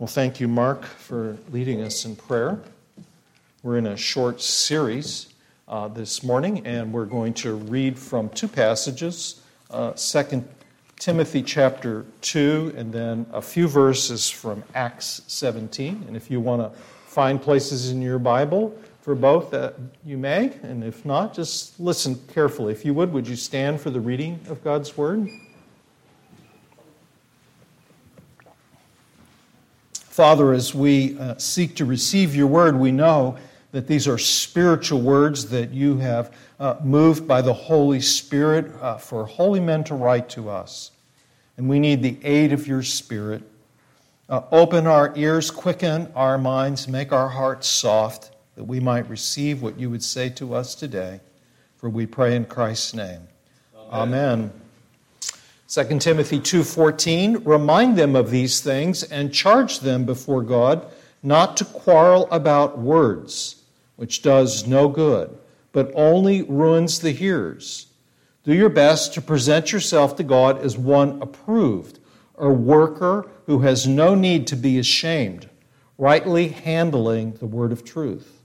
Well, 0.00 0.08
thank 0.08 0.40
you, 0.40 0.48
Mark, 0.48 0.84
for 0.84 1.36
leading 1.52 1.80
us 1.80 2.04
in 2.04 2.16
prayer. 2.16 2.58
We're 3.62 3.78
in 3.78 3.86
a 3.86 3.96
short 3.96 4.40
series 4.40 5.32
uh, 5.68 5.86
this 5.86 6.24
morning, 6.24 6.66
and 6.66 6.92
we're 6.92 7.04
going 7.04 7.32
to 7.34 7.54
read 7.54 7.96
from 7.96 8.28
two 8.30 8.48
passages 8.48 9.40
uh, 9.70 9.92
2 9.92 10.44
Timothy 10.98 11.44
chapter 11.44 12.04
2, 12.22 12.74
and 12.76 12.92
then 12.92 13.24
a 13.32 13.40
few 13.40 13.68
verses 13.68 14.28
from 14.28 14.64
Acts 14.74 15.22
17. 15.28 16.06
And 16.08 16.16
if 16.16 16.28
you 16.28 16.40
want 16.40 16.60
to 16.62 16.76
find 17.06 17.40
places 17.40 17.92
in 17.92 18.02
your 18.02 18.18
Bible 18.18 18.76
for 19.00 19.14
both, 19.14 19.54
uh, 19.54 19.70
you 20.04 20.18
may. 20.18 20.54
And 20.64 20.82
if 20.82 21.04
not, 21.04 21.34
just 21.34 21.78
listen 21.78 22.16
carefully. 22.34 22.72
If 22.72 22.84
you 22.84 22.94
would, 22.94 23.12
would 23.12 23.28
you 23.28 23.36
stand 23.36 23.80
for 23.80 23.90
the 23.90 24.00
reading 24.00 24.40
of 24.48 24.64
God's 24.64 24.96
Word? 24.96 25.28
Father, 30.14 30.52
as 30.52 30.72
we 30.72 31.18
uh, 31.18 31.36
seek 31.38 31.74
to 31.74 31.84
receive 31.84 32.36
your 32.36 32.46
word, 32.46 32.78
we 32.78 32.92
know 32.92 33.36
that 33.72 33.88
these 33.88 34.06
are 34.06 34.16
spiritual 34.16 35.00
words 35.00 35.50
that 35.50 35.72
you 35.72 35.98
have 35.98 36.32
uh, 36.60 36.76
moved 36.84 37.26
by 37.26 37.42
the 37.42 37.52
Holy 37.52 38.00
Spirit 38.00 38.70
uh, 38.80 38.96
for 38.96 39.26
holy 39.26 39.58
men 39.58 39.82
to 39.82 39.96
write 39.96 40.28
to 40.28 40.48
us. 40.48 40.92
And 41.56 41.68
we 41.68 41.80
need 41.80 42.00
the 42.00 42.16
aid 42.22 42.52
of 42.52 42.68
your 42.68 42.84
Spirit. 42.84 43.42
Uh, 44.28 44.42
open 44.52 44.86
our 44.86 45.12
ears, 45.16 45.50
quicken 45.50 46.06
our 46.14 46.38
minds, 46.38 46.86
make 46.86 47.10
our 47.10 47.28
hearts 47.28 47.66
soft, 47.68 48.30
that 48.54 48.62
we 48.62 48.78
might 48.78 49.10
receive 49.10 49.62
what 49.62 49.80
you 49.80 49.90
would 49.90 50.04
say 50.04 50.28
to 50.28 50.54
us 50.54 50.76
today. 50.76 51.18
For 51.76 51.90
we 51.90 52.06
pray 52.06 52.36
in 52.36 52.44
Christ's 52.44 52.94
name. 52.94 53.26
Amen. 53.90 54.38
Amen. 54.38 54.60
2 55.74 55.98
Timothy 55.98 56.38
2:14 56.38 57.44
remind 57.44 57.98
them 57.98 58.14
of 58.14 58.30
these 58.30 58.60
things 58.60 59.02
and 59.02 59.34
charge 59.34 59.80
them 59.80 60.04
before 60.04 60.40
God 60.40 60.86
not 61.20 61.56
to 61.56 61.64
quarrel 61.64 62.28
about 62.30 62.78
words 62.78 63.56
which 63.96 64.22
does 64.22 64.68
no 64.68 64.86
good 64.86 65.36
but 65.72 65.90
only 65.96 66.42
ruins 66.42 67.00
the 67.00 67.10
hearers. 67.10 67.88
Do 68.44 68.54
your 68.54 68.68
best 68.68 69.14
to 69.14 69.20
present 69.20 69.72
yourself 69.72 70.14
to 70.14 70.22
God 70.22 70.60
as 70.60 70.78
one 70.78 71.20
approved 71.20 71.98
a 72.38 72.50
worker 72.50 73.26
who 73.46 73.58
has 73.62 73.84
no 73.84 74.14
need 74.14 74.46
to 74.46 74.56
be 74.56 74.78
ashamed 74.78 75.48
rightly 75.98 76.50
handling 76.50 77.32
the 77.40 77.46
word 77.46 77.72
of 77.72 77.84
truth. 77.84 78.40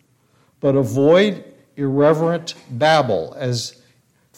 But 0.59 0.75
avoid 0.75 1.43
irreverent 1.77 2.55
babble 2.71 3.35
as 3.37 3.78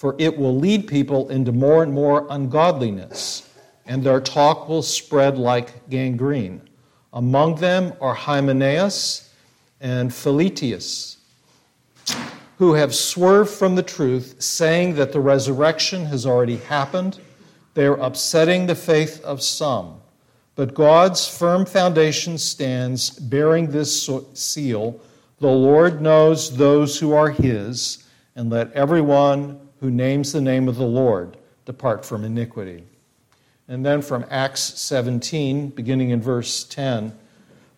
for 0.01 0.15
it 0.17 0.35
will 0.35 0.57
lead 0.57 0.87
people 0.87 1.29
into 1.29 1.51
more 1.51 1.83
and 1.83 1.93
more 1.93 2.25
ungodliness, 2.31 3.47
and 3.85 4.03
their 4.03 4.19
talk 4.19 4.67
will 4.67 4.81
spread 4.81 5.37
like 5.37 5.87
gangrene. 5.91 6.59
Among 7.13 7.53
them 7.57 7.93
are 8.01 8.15
Hymenaeus 8.15 9.31
and 9.79 10.11
Philetus, 10.11 11.17
who 12.57 12.73
have 12.73 12.95
swerved 12.95 13.51
from 13.51 13.75
the 13.75 13.83
truth, 13.83 14.37
saying 14.39 14.95
that 14.95 15.11
the 15.11 15.19
resurrection 15.19 16.07
has 16.07 16.25
already 16.25 16.57
happened. 16.57 17.19
They 17.75 17.85
are 17.85 18.01
upsetting 18.01 18.65
the 18.65 18.73
faith 18.73 19.23
of 19.23 19.43
some. 19.43 20.01
But 20.55 20.73
God's 20.73 21.27
firm 21.27 21.63
foundation 21.63 22.39
stands, 22.39 23.11
bearing 23.11 23.69
this 23.69 24.09
seal 24.33 24.99
The 25.39 25.47
Lord 25.47 26.01
knows 26.01 26.57
those 26.57 26.99
who 26.99 27.13
are 27.13 27.29
his, 27.29 28.03
and 28.35 28.49
let 28.49 28.71
everyone 28.73 29.60
who 29.81 29.91
names 29.91 30.31
the 30.31 30.39
name 30.39 30.69
of 30.69 30.77
the 30.77 30.85
Lord 30.85 31.35
depart 31.65 32.05
from 32.05 32.23
iniquity. 32.23 32.85
And 33.67 33.85
then 33.85 34.01
from 34.01 34.25
Acts 34.29 34.61
17, 34.61 35.69
beginning 35.69 36.11
in 36.11 36.21
verse 36.21 36.63
10, 36.63 37.17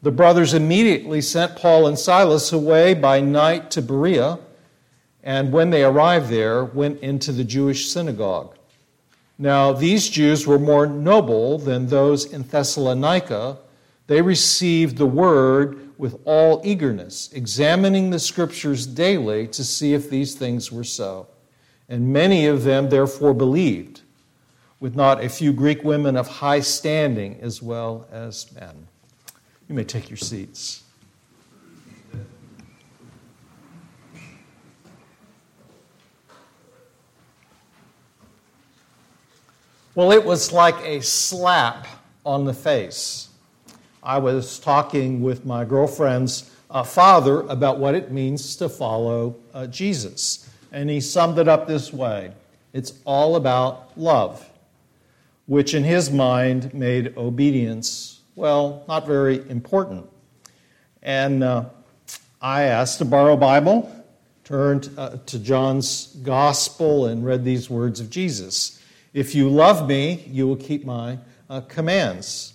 the 0.02 0.12
brothers 0.12 0.54
immediately 0.54 1.22
sent 1.22 1.56
Paul 1.56 1.88
and 1.88 1.98
Silas 1.98 2.52
away 2.52 2.94
by 2.94 3.22
night 3.22 3.72
to 3.72 3.82
Berea, 3.82 4.38
and 5.24 5.54
when 5.54 5.70
they 5.70 5.84
arrived 5.84 6.30
there, 6.30 6.66
went 6.66 7.00
into 7.00 7.32
the 7.32 7.46
Jewish 7.46 7.90
synagogue. 7.90 8.58
Now, 9.38 9.72
these 9.72 10.10
Jews 10.10 10.46
were 10.46 10.60
more 10.60 10.86
noble 10.86 11.58
than 11.58 11.88
those 11.88 12.26
in 12.26 12.44
Thessalonica. 12.44 13.60
They 14.08 14.22
received 14.22 14.98
the 14.98 15.06
word 15.06 15.98
with 15.98 16.20
all 16.26 16.62
eagerness, 16.66 17.32
examining 17.32 18.10
the 18.10 18.20
scriptures 18.20 18.86
daily 18.86 19.48
to 19.48 19.64
see 19.64 19.94
if 19.94 20.10
these 20.10 20.36
things 20.36 20.70
were 20.70 20.84
so. 20.84 21.28
And 21.90 22.12
many 22.12 22.48
of 22.48 22.64
them 22.64 22.90
therefore 22.90 23.34
believed, 23.34 24.02
with 24.80 24.96
not 24.96 25.24
a 25.24 25.30
few 25.30 25.54
Greek 25.54 25.84
women 25.84 26.16
of 26.16 26.28
high 26.28 26.60
standing 26.60 27.40
as 27.42 27.62
well 27.62 28.08
as 28.12 28.52
men. 28.54 28.88
You 29.68 29.76
may 29.76 29.84
take 29.84 30.10
your 30.10 30.18
seats. 30.18 30.84
Well, 39.96 40.12
it 40.12 40.26
was 40.26 40.52
like 40.52 40.76
a 40.84 41.02
slap 41.02 41.86
on 42.26 42.46
the 42.46 42.54
face. 42.54 43.30
I 44.02 44.18
was 44.18 44.58
talking 44.58 45.22
with 45.22 45.46
my 45.46 45.66
girlfriend's 45.66 46.50
uh, 46.72 46.82
father 46.82 47.42
about 47.42 47.78
what 47.78 47.94
it 47.94 48.12
means 48.12 48.56
to 48.56 48.70
follow 48.70 49.36
uh, 49.54 49.68
Jesus 49.68 50.43
and 50.74 50.90
he 50.90 51.00
summed 51.00 51.38
it 51.38 51.48
up 51.48 51.68
this 51.68 51.94
way 51.94 52.34
it's 52.74 52.94
all 53.06 53.36
about 53.36 53.96
love, 53.96 54.50
which 55.46 55.76
in 55.76 55.84
his 55.84 56.12
mind 56.12 56.74
made 56.74 57.16
obedience, 57.16 58.22
well, 58.36 58.84
not 58.88 59.06
very 59.06 59.48
important. 59.48 60.10
And 61.04 61.44
uh, 61.44 61.66
I 62.42 62.64
asked 62.64 62.98
to 62.98 63.06
borrow 63.06 63.34
a 63.34 63.38
Bible, 63.38 63.92
turned 64.44 64.90
uh, 64.98 65.18
to 65.28 65.38
John's 65.38 66.08
Gospel, 66.24 67.06
and 67.06 67.24
read 67.24 67.46
these 67.46 67.70
words 67.70 68.00
of 68.00 68.10
Jesus 68.10 68.82
If 69.14 69.36
you 69.36 69.50
love 69.50 69.88
me, 69.88 70.26
you 70.28 70.48
will 70.48 70.56
keep 70.56 70.84
my 70.84 71.20
uh, 71.50 71.62
commands. 71.62 72.54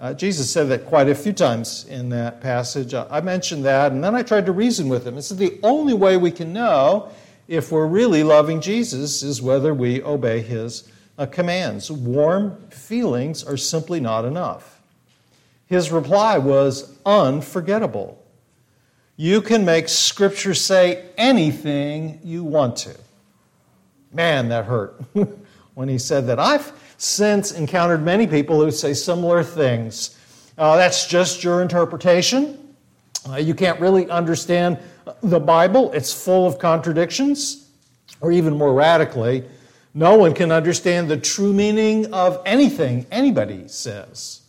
Uh, 0.00 0.14
Jesus 0.14 0.50
said 0.50 0.68
that 0.70 0.86
quite 0.86 1.08
a 1.08 1.14
few 1.14 1.32
times 1.32 1.84
in 1.84 2.08
that 2.08 2.40
passage. 2.40 2.92
I 2.94 3.20
mentioned 3.20 3.64
that, 3.66 3.92
and 3.92 4.02
then 4.02 4.16
I 4.16 4.22
tried 4.22 4.46
to 4.46 4.52
reason 4.52 4.88
with 4.88 5.06
him. 5.06 5.14
This 5.14 5.30
is 5.30 5.36
the 5.36 5.60
only 5.62 5.94
way 5.94 6.16
we 6.16 6.32
can 6.32 6.52
know 6.52 7.10
if 7.50 7.72
we're 7.72 7.84
really 7.84 8.22
loving 8.22 8.60
Jesus 8.60 9.24
is 9.24 9.42
whether 9.42 9.74
we 9.74 10.00
obey 10.04 10.40
his 10.40 10.88
uh, 11.18 11.26
commands. 11.26 11.90
Warm 11.90 12.56
feelings 12.70 13.42
are 13.42 13.56
simply 13.56 13.98
not 13.98 14.24
enough. 14.24 14.80
His 15.66 15.90
reply 15.90 16.38
was 16.38 16.96
unforgettable. 17.04 18.24
You 19.16 19.42
can 19.42 19.64
make 19.64 19.88
Scripture 19.88 20.54
say 20.54 21.06
anything 21.18 22.20
you 22.22 22.44
want 22.44 22.76
to. 22.76 22.96
Man, 24.12 24.48
that 24.50 24.66
hurt 24.66 25.02
when 25.74 25.88
he 25.88 25.98
said 25.98 26.28
that. 26.28 26.38
I've 26.38 26.72
since 26.98 27.50
encountered 27.50 28.04
many 28.04 28.28
people 28.28 28.60
who 28.60 28.70
say 28.70 28.94
similar 28.94 29.42
things. 29.42 30.16
Uh, 30.56 30.76
that's 30.76 31.08
just 31.08 31.42
your 31.42 31.62
interpretation. 31.62 32.76
Uh, 33.28 33.36
you 33.36 33.54
can't 33.54 33.80
really 33.80 34.08
understand 34.08 34.78
the 35.22 35.40
Bible, 35.40 35.92
it's 35.92 36.12
full 36.12 36.46
of 36.46 36.58
contradictions. 36.58 37.68
Or 38.20 38.32
even 38.32 38.58
more 38.58 38.74
radically, 38.74 39.44
no 39.94 40.16
one 40.16 40.34
can 40.34 40.52
understand 40.52 41.08
the 41.08 41.16
true 41.16 41.52
meaning 41.52 42.12
of 42.12 42.40
anything 42.44 43.06
anybody 43.10 43.66
says. 43.66 44.42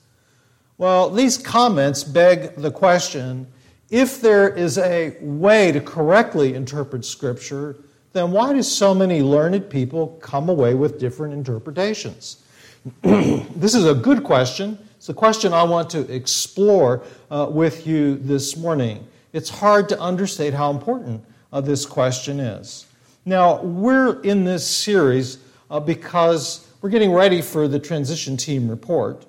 Well, 0.78 1.10
these 1.10 1.38
comments 1.38 2.04
beg 2.04 2.56
the 2.56 2.72
question 2.72 3.48
if 3.90 4.22
there 4.22 4.50
is 4.50 4.78
a 4.78 5.18
way 5.22 5.72
to 5.72 5.82
correctly 5.82 6.54
interpret 6.54 7.06
Scripture, 7.06 7.78
then 8.14 8.32
why 8.32 8.54
do 8.54 8.64
so 8.64 8.94
many 8.94 9.22
learned 9.22 9.70
people 9.70 10.18
come 10.22 10.50
away 10.50 10.76
with 10.76 11.00
different 11.00 11.34
interpretations? 11.34 12.44
this 13.04 13.76
is 13.76 13.86
a 13.86 13.94
good 13.94 14.24
question. 14.24 14.78
It's 14.96 15.10
a 15.10 15.14
question 15.14 15.54
I 15.54 15.64
want 15.64 15.90
to 15.92 16.00
explore 16.14 17.04
uh, 17.30 17.48
with 17.50 17.86
you 17.86 18.16
this 18.16 18.56
morning 18.56 19.08
it's 19.34 19.50
hard 19.50 19.90
to 19.90 20.02
understate 20.02 20.54
how 20.54 20.72
important 20.72 21.24
uh, 21.52 21.62
this 21.62 21.86
question 21.86 22.40
is. 22.40 22.86
Now, 23.26 23.62
we're 23.62 24.22
in 24.22 24.46
this 24.46 24.66
series 24.66 25.38
uh, 25.70 25.80
because 25.80 26.68
we're 26.82 26.90
getting 26.90 27.12
ready 27.12 27.42
for 27.42 27.68
the 27.68 27.80
transition 27.80 28.36
team 28.36 28.68
report. 28.68 29.26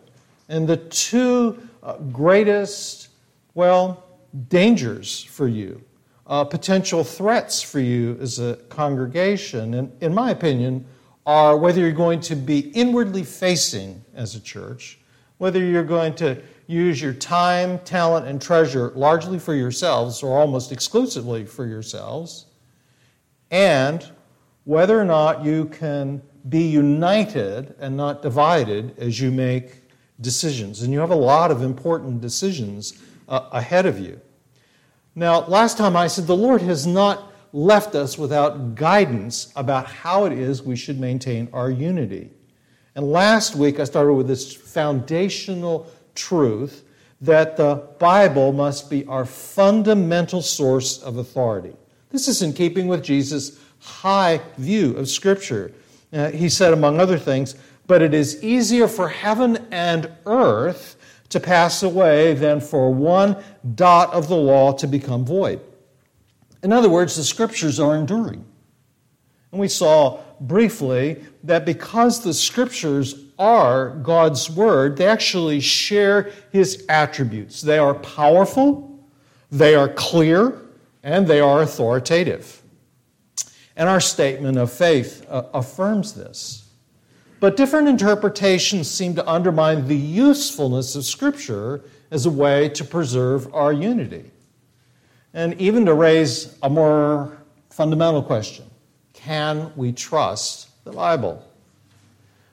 And 0.48 0.66
the 0.66 0.78
two 0.78 1.68
uh, 1.82 1.98
greatest, 2.10 3.08
well, 3.54 4.04
dangers 4.48 5.22
for 5.22 5.46
you, 5.46 5.82
uh, 6.26 6.44
potential 6.44 7.04
threats 7.04 7.60
for 7.62 7.80
you 7.80 8.16
as 8.20 8.38
a 8.38 8.56
congregation, 8.68 9.74
and 9.74 9.92
in 10.00 10.14
my 10.14 10.30
opinion, 10.30 10.86
are 11.26 11.56
whether 11.56 11.80
you're 11.80 11.92
going 11.92 12.20
to 12.20 12.34
be 12.34 12.70
inwardly 12.70 13.22
facing 13.22 14.02
as 14.14 14.34
a 14.34 14.40
church, 14.40 14.98
whether 15.38 15.62
you're 15.62 15.84
going 15.84 16.14
to 16.14 16.42
use 16.66 17.00
your 17.00 17.12
time, 17.12 17.78
talent, 17.80 18.26
and 18.26 18.40
treasure 18.40 18.92
largely 18.94 19.38
for 19.38 19.54
yourselves 19.54 20.22
or 20.22 20.38
almost 20.38 20.72
exclusively 20.72 21.44
for 21.44 21.66
yourselves, 21.66 22.46
and 23.50 24.10
whether 24.64 24.98
or 24.98 25.04
not 25.04 25.44
you 25.44 25.66
can 25.66 26.22
be 26.48 26.62
united 26.62 27.74
and 27.78 27.96
not 27.96 28.22
divided 28.22 28.98
as 28.98 29.20
you 29.20 29.30
make 29.30 29.82
decisions. 30.20 30.82
And 30.82 30.92
you 30.92 31.00
have 31.00 31.10
a 31.10 31.16
lot 31.16 31.50
of 31.50 31.62
important 31.62 32.20
decisions 32.20 33.00
uh, 33.28 33.48
ahead 33.52 33.86
of 33.86 33.98
you. 33.98 34.20
Now, 35.14 35.46
last 35.46 35.76
time 35.76 35.96
I 35.96 36.06
said 36.06 36.26
the 36.26 36.36
Lord 36.36 36.62
has 36.62 36.86
not 36.86 37.32
left 37.52 37.94
us 37.94 38.16
without 38.16 38.74
guidance 38.74 39.52
about 39.56 39.86
how 39.86 40.24
it 40.24 40.32
is 40.32 40.62
we 40.62 40.76
should 40.76 40.98
maintain 40.98 41.48
our 41.52 41.70
unity. 41.70 42.30
And 42.94 43.10
last 43.10 43.54
week 43.54 43.78
I 43.78 43.84
started 43.84 44.14
with 44.14 44.26
this 44.26 44.54
foundational 44.54 45.86
truth 46.14 46.84
that 47.20 47.56
the 47.56 47.86
Bible 47.98 48.52
must 48.52 48.90
be 48.90 49.06
our 49.06 49.24
fundamental 49.24 50.42
source 50.42 51.00
of 51.02 51.18
authority. 51.18 51.74
This 52.10 52.28
is 52.28 52.42
in 52.42 52.52
keeping 52.52 52.88
with 52.88 53.04
Jesus' 53.04 53.58
high 53.78 54.40
view 54.58 54.96
of 54.96 55.08
Scripture. 55.08 55.72
Uh, 56.12 56.30
he 56.30 56.48
said, 56.48 56.72
among 56.72 57.00
other 57.00 57.18
things, 57.18 57.54
but 57.86 58.02
it 58.02 58.12
is 58.12 58.42
easier 58.42 58.88
for 58.88 59.08
heaven 59.08 59.66
and 59.70 60.10
earth 60.26 60.96
to 61.30 61.40
pass 61.40 61.82
away 61.82 62.34
than 62.34 62.60
for 62.60 62.92
one 62.92 63.42
dot 63.74 64.12
of 64.12 64.28
the 64.28 64.36
law 64.36 64.72
to 64.72 64.86
become 64.86 65.24
void. 65.24 65.60
In 66.62 66.72
other 66.72 66.90
words, 66.90 67.16
the 67.16 67.24
Scriptures 67.24 67.80
are 67.80 67.96
enduring. 67.96 68.44
And 69.50 69.60
we 69.60 69.68
saw 69.68 70.20
briefly 70.40 71.24
that 71.44 71.64
because 71.64 72.22
the 72.22 72.34
Scriptures 72.34 73.21
are 73.38 73.90
God's 73.90 74.50
Word, 74.50 74.96
they 74.96 75.06
actually 75.06 75.60
share 75.60 76.30
His 76.50 76.84
attributes. 76.88 77.60
They 77.60 77.78
are 77.78 77.94
powerful, 77.94 79.00
they 79.50 79.74
are 79.74 79.88
clear, 79.88 80.62
and 81.02 81.26
they 81.26 81.40
are 81.40 81.62
authoritative. 81.62 82.62
And 83.76 83.88
our 83.88 84.00
statement 84.00 84.58
of 84.58 84.70
faith 84.70 85.26
uh, 85.28 85.44
affirms 85.54 86.12
this. 86.12 86.68
But 87.40 87.56
different 87.56 87.88
interpretations 87.88 88.88
seem 88.88 89.14
to 89.16 89.28
undermine 89.28 89.88
the 89.88 89.96
usefulness 89.96 90.94
of 90.94 91.04
Scripture 91.04 91.82
as 92.10 92.26
a 92.26 92.30
way 92.30 92.68
to 92.68 92.84
preserve 92.84 93.52
our 93.52 93.72
unity. 93.72 94.30
And 95.34 95.60
even 95.60 95.86
to 95.86 95.94
raise 95.94 96.56
a 96.62 96.70
more 96.70 97.36
fundamental 97.70 98.22
question 98.22 98.66
can 99.12 99.72
we 99.76 99.92
trust 99.92 100.84
the 100.84 100.92
Bible? 100.92 101.44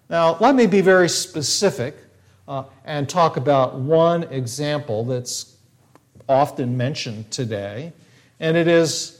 Now, 0.09 0.37
let 0.39 0.55
me 0.55 0.65
be 0.65 0.81
very 0.81 1.07
specific 1.07 1.95
uh, 2.47 2.63
and 2.83 3.07
talk 3.07 3.37
about 3.37 3.75
one 3.75 4.23
example 4.23 5.05
that's 5.05 5.55
often 6.27 6.75
mentioned 6.75 7.29
today, 7.31 7.93
and 8.39 8.57
it 8.57 8.67
is 8.67 9.15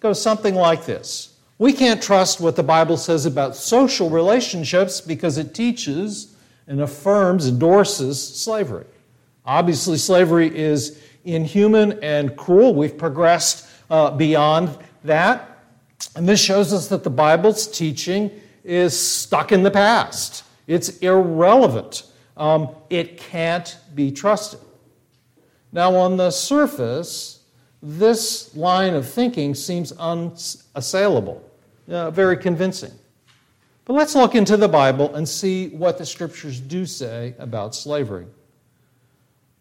goes 0.00 0.20
something 0.20 0.56
like 0.56 0.84
this. 0.84 1.36
We 1.58 1.72
can't 1.72 2.02
trust 2.02 2.40
what 2.40 2.56
the 2.56 2.62
Bible 2.64 2.96
says 2.96 3.24
about 3.24 3.54
social 3.54 4.10
relationships 4.10 5.00
because 5.00 5.38
it 5.38 5.54
teaches 5.54 6.34
and 6.66 6.80
affirms, 6.80 7.46
endorses 7.46 8.20
slavery. 8.20 8.86
Obviously, 9.46 9.96
slavery 9.96 10.56
is 10.56 11.00
inhuman 11.24 12.00
and 12.02 12.36
cruel. 12.36 12.74
We've 12.74 12.98
progressed 12.98 13.68
uh, 13.90 14.10
beyond 14.10 14.76
that. 15.04 15.64
And 16.16 16.28
this 16.28 16.40
shows 16.40 16.72
us 16.72 16.88
that 16.88 17.04
the 17.04 17.10
Bible's 17.10 17.68
teaching 17.68 18.30
is 18.64 18.98
stuck 18.98 19.52
in 19.52 19.62
the 19.62 19.70
past, 19.70 20.44
it's 20.66 20.98
irrelevant. 20.98 22.04
Um, 22.36 22.70
it 22.88 23.18
can't 23.18 23.76
be 23.94 24.10
trusted. 24.10 24.60
Now, 25.70 25.94
on 25.94 26.16
the 26.16 26.30
surface, 26.30 27.42
this 27.82 28.54
line 28.56 28.94
of 28.94 29.08
thinking 29.08 29.54
seems 29.54 29.92
unassailable, 29.92 31.42
uh, 31.88 32.10
very 32.10 32.36
convincing. 32.36 32.92
But 33.84 33.94
let's 33.94 34.14
look 34.14 34.34
into 34.34 34.56
the 34.56 34.68
Bible 34.68 35.14
and 35.14 35.28
see 35.28 35.68
what 35.68 35.98
the 35.98 36.06
scriptures 36.06 36.60
do 36.60 36.86
say 36.86 37.34
about 37.38 37.74
slavery. 37.74 38.26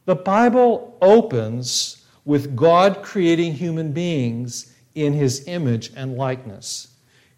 The 0.05 0.15
Bible 0.15 0.97
opens 1.01 2.05
with 2.25 2.55
God 2.55 3.01
creating 3.01 3.53
human 3.53 3.91
beings 3.91 4.73
in 4.93 5.13
his 5.13 5.47
image 5.47 5.91
and 5.95 6.17
likeness. 6.17 6.90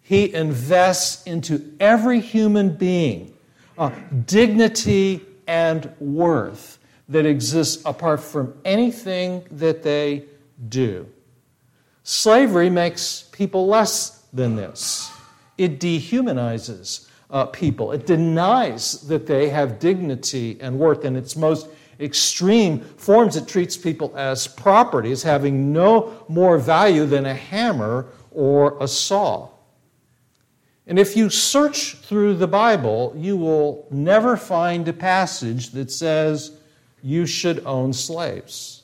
He 0.03 0.33
invests 0.33 1.23
into 1.23 1.73
every 1.79 2.19
human 2.19 2.75
being 2.75 3.33
uh, 3.77 3.89
dignity 4.25 5.21
and 5.47 5.89
worth 6.00 6.77
that 7.09 7.25
exists 7.25 7.81
apart 7.85 8.19
from 8.19 8.53
anything 8.65 9.44
that 9.51 9.81
they 9.81 10.25
do. 10.69 11.07
Slavery 12.03 12.69
makes 12.69 13.29
people 13.31 13.67
less 13.67 14.25
than 14.33 14.55
this, 14.55 15.11
it 15.57 15.79
dehumanizes 15.79 17.07
uh, 17.29 17.45
people, 17.45 17.94
it 17.94 18.06
denies 18.06 19.01
that 19.07 19.25
they 19.25 19.49
have 19.49 19.79
dignity 19.79 20.57
and 20.59 20.77
worth 20.77 21.06
in 21.06 21.15
its 21.15 21.35
most 21.35 21.67
extreme 21.99 22.79
forms. 22.79 23.35
It 23.35 23.47
treats 23.47 23.77
people 23.77 24.13
as 24.17 24.47
property, 24.47 25.11
as 25.11 25.23
having 25.23 25.71
no 25.71 26.25
more 26.27 26.57
value 26.57 27.06
than 27.06 27.25
a 27.25 27.33
hammer 27.33 28.07
or 28.31 28.77
a 28.81 28.88
saw. 28.88 29.49
And 30.85 31.00
if 31.00 31.15
you 31.15 31.30
search 31.30 31.95
through 31.95 32.35
the 32.35 32.47
Bible, 32.47 33.13
you 33.15 33.38
will 33.38 33.88
never 33.89 34.35
find 34.35 34.88
a 34.88 34.94
passage 34.94 35.69
that 35.71 35.89
says 35.91 36.57
you 37.01 37.25
should 37.25 37.65
own 37.65 37.94
slaves. 37.94 38.83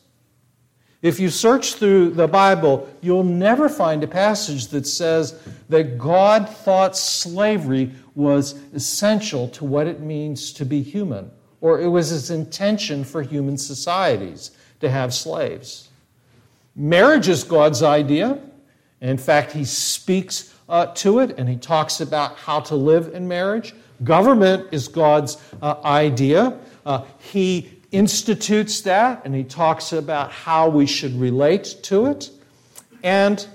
If 1.01 1.19
you 1.19 1.29
search 1.29 1.75
through 1.75 2.11
the 2.11 2.27
Bible, 2.27 2.89
you'll 3.01 3.23
never 3.23 3.69
find 3.69 4.03
a 4.03 4.07
passage 4.07 4.67
that 4.67 4.85
says 4.85 5.41
that 5.69 5.97
God 5.97 6.49
thought 6.49 6.97
slavery 6.97 7.91
was 8.15 8.53
essential 8.73 9.47
to 9.49 9.63
what 9.63 9.87
it 9.87 10.01
means 10.01 10.51
to 10.53 10.65
be 10.65 10.81
human, 10.81 11.31
or 11.61 11.79
it 11.79 11.87
was 11.87 12.09
his 12.09 12.31
intention 12.31 13.05
for 13.05 13.21
human 13.21 13.57
societies 13.57 14.51
to 14.81 14.89
have 14.89 15.13
slaves. 15.13 15.87
Marriage 16.75 17.29
is 17.29 17.45
God's 17.45 17.81
idea. 17.81 18.37
In 18.99 19.17
fact, 19.17 19.53
he 19.53 19.63
speaks 19.63 20.53
uh, 20.69 20.85
to 20.93 21.19
it, 21.19 21.37
and 21.37 21.49
he 21.49 21.57
talks 21.57 21.99
about 21.99 22.37
how 22.37 22.59
to 22.61 22.75
live 22.75 23.13
in 23.13 23.27
marriage. 23.27 23.73
Government 24.03 24.67
is 24.71 24.87
God's 24.87 25.37
uh, 25.61 25.75
idea. 25.83 26.57
Uh, 26.85 27.03
he 27.17 27.69
institutes 27.91 28.81
that, 28.81 29.25
and 29.25 29.35
he 29.35 29.43
talks 29.43 29.91
about 29.91 30.31
how 30.31 30.69
we 30.69 30.85
should 30.85 31.19
relate 31.19 31.77
to 31.83 32.05
it. 32.05 32.29
And 33.03 33.45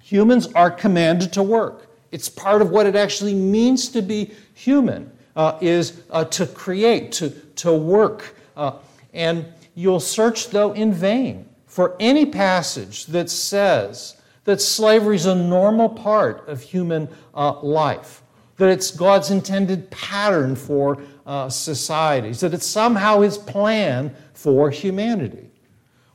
humans 0.00 0.46
are 0.54 0.70
commanded 0.70 1.32
to 1.32 1.42
work. 1.42 1.88
It's 2.12 2.28
part 2.28 2.62
of 2.62 2.70
what 2.70 2.86
it 2.86 2.94
actually 2.94 3.34
means 3.34 3.88
to 3.90 4.00
be 4.00 4.32
human, 4.54 5.10
uh, 5.34 5.58
is 5.60 6.00
uh, 6.10 6.24
to 6.26 6.46
create, 6.46 7.12
to, 7.12 7.30
to 7.30 7.72
work. 7.72 8.36
Uh, 8.56 8.72
and 9.12 9.44
you'll 9.74 10.00
search, 10.00 10.50
though, 10.50 10.72
in 10.72 10.92
vain 10.92 11.48
for 11.66 11.96
any 12.00 12.24
passage 12.24 13.06
that 13.06 13.28
says 13.28 14.16
that 14.46 14.62
slavery 14.62 15.16
is 15.16 15.26
a 15.26 15.34
normal 15.34 15.88
part 15.88 16.48
of 16.48 16.62
human 16.62 17.08
uh, 17.34 17.60
life, 17.60 18.22
that 18.56 18.70
it's 18.70 18.90
God's 18.90 19.30
intended 19.30 19.90
pattern 19.90 20.56
for 20.56 21.02
uh, 21.26 21.50
societies, 21.50 22.40
that 22.40 22.54
it's 22.54 22.66
somehow 22.66 23.20
His 23.20 23.36
plan 23.36 24.14
for 24.32 24.70
humanity. 24.70 25.50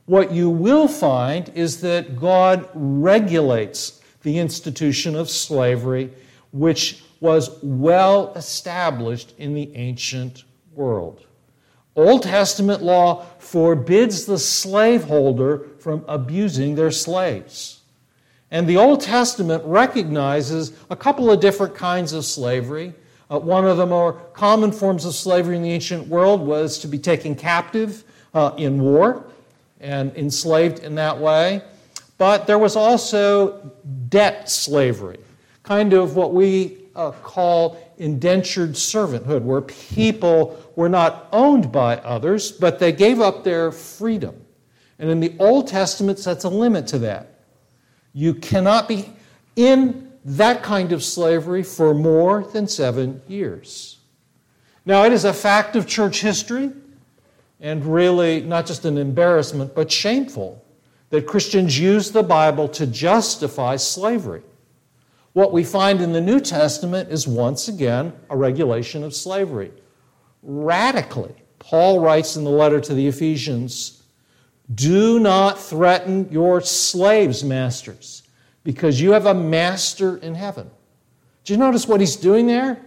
What 0.06 0.32
you 0.32 0.50
will 0.50 0.88
find 0.88 1.50
is 1.54 1.80
that 1.82 2.18
God 2.18 2.68
regulates 2.74 4.00
the 4.22 4.38
institution 4.38 5.14
of 5.14 5.30
slavery, 5.30 6.10
which 6.52 7.04
was 7.20 7.58
well 7.62 8.32
established 8.34 9.34
in 9.38 9.54
the 9.54 9.74
ancient 9.76 10.44
world. 10.74 11.26
Old 11.94 12.22
Testament 12.22 12.82
law 12.82 13.26
forbids 13.38 14.24
the 14.24 14.38
slaveholder 14.38 15.68
from 15.78 16.04
abusing 16.08 16.74
their 16.74 16.90
slaves. 16.90 17.81
And 18.52 18.68
the 18.68 18.76
Old 18.76 19.00
Testament 19.00 19.64
recognizes 19.64 20.72
a 20.90 20.94
couple 20.94 21.30
of 21.30 21.40
different 21.40 21.74
kinds 21.74 22.12
of 22.12 22.22
slavery. 22.22 22.92
Uh, 23.30 23.38
one 23.38 23.64
of 23.64 23.78
the 23.78 23.86
more 23.86 24.12
common 24.34 24.70
forms 24.70 25.06
of 25.06 25.14
slavery 25.14 25.56
in 25.56 25.62
the 25.62 25.70
ancient 25.70 26.06
world 26.06 26.42
was 26.42 26.78
to 26.80 26.86
be 26.86 26.98
taken 26.98 27.34
captive 27.34 28.04
uh, 28.34 28.52
in 28.58 28.78
war 28.78 29.24
and 29.80 30.14
enslaved 30.16 30.80
in 30.80 30.94
that 30.96 31.18
way. 31.18 31.62
But 32.18 32.46
there 32.46 32.58
was 32.58 32.76
also 32.76 33.72
debt 34.10 34.50
slavery, 34.50 35.18
kind 35.62 35.94
of 35.94 36.14
what 36.14 36.34
we 36.34 36.76
uh, 36.94 37.12
call 37.12 37.78
indentured 37.96 38.72
servanthood, 38.72 39.40
where 39.40 39.62
people 39.62 40.62
were 40.76 40.90
not 40.90 41.26
owned 41.32 41.72
by 41.72 41.96
others, 41.96 42.52
but 42.52 42.78
they 42.78 42.92
gave 42.92 43.18
up 43.18 43.44
their 43.44 43.72
freedom. 43.72 44.44
And 44.98 45.08
in 45.08 45.20
the 45.20 45.34
Old 45.38 45.68
Testament, 45.68 46.18
sets 46.18 46.44
a 46.44 46.50
limit 46.50 46.86
to 46.88 46.98
that. 46.98 47.31
You 48.12 48.34
cannot 48.34 48.88
be 48.88 49.10
in 49.56 50.12
that 50.24 50.62
kind 50.62 50.92
of 50.92 51.02
slavery 51.02 51.62
for 51.62 51.94
more 51.94 52.44
than 52.44 52.68
seven 52.68 53.22
years. 53.26 53.98
Now, 54.84 55.04
it 55.04 55.12
is 55.12 55.24
a 55.24 55.32
fact 55.32 55.76
of 55.76 55.86
church 55.86 56.20
history, 56.20 56.70
and 57.60 57.84
really 57.84 58.40
not 58.42 58.66
just 58.66 58.84
an 58.84 58.98
embarrassment, 58.98 59.74
but 59.74 59.90
shameful, 59.90 60.64
that 61.10 61.26
Christians 61.26 61.78
use 61.78 62.10
the 62.10 62.22
Bible 62.22 62.68
to 62.68 62.86
justify 62.86 63.76
slavery. 63.76 64.42
What 65.32 65.52
we 65.52 65.64
find 65.64 66.00
in 66.00 66.12
the 66.12 66.20
New 66.20 66.40
Testament 66.40 67.10
is 67.10 67.26
once 67.26 67.68
again 67.68 68.12
a 68.28 68.36
regulation 68.36 69.02
of 69.02 69.14
slavery. 69.14 69.72
radically. 70.42 71.34
Paul 71.58 72.00
writes 72.00 72.36
in 72.36 72.44
the 72.44 72.50
letter 72.50 72.80
to 72.80 72.94
the 72.94 73.06
Ephesians 73.06 74.01
Do 74.74 75.18
not 75.18 75.60
threaten 75.60 76.30
your 76.30 76.60
slaves, 76.60 77.44
masters, 77.44 78.22
because 78.64 79.00
you 79.00 79.12
have 79.12 79.26
a 79.26 79.34
master 79.34 80.16
in 80.18 80.34
heaven. 80.34 80.70
Do 81.44 81.52
you 81.52 81.58
notice 81.58 81.86
what 81.86 82.00
he's 82.00 82.16
doing 82.16 82.46
there? 82.46 82.80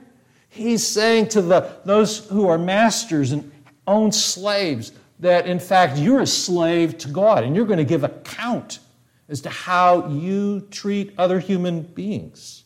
He's 0.49 0.85
saying 0.85 1.29
to 1.29 1.41
the, 1.41 1.77
those 1.83 2.27
who 2.29 2.47
are 2.47 2.57
masters 2.57 3.33
and 3.33 3.51
own 3.87 4.11
slaves 4.11 4.93
that, 5.19 5.47
in 5.47 5.59
fact, 5.59 5.97
you're 5.97 6.21
a 6.21 6.27
slave 6.27 6.97
to 6.99 7.09
God 7.09 7.43
and 7.43 7.55
you're 7.55 7.65
going 7.65 7.77
to 7.77 7.85
give 7.85 8.03
account 8.03 8.79
as 9.27 9.41
to 9.41 9.49
how 9.49 10.07
you 10.07 10.61
treat 10.71 11.13
other 11.17 11.39
human 11.39 11.81
beings. 11.81 12.63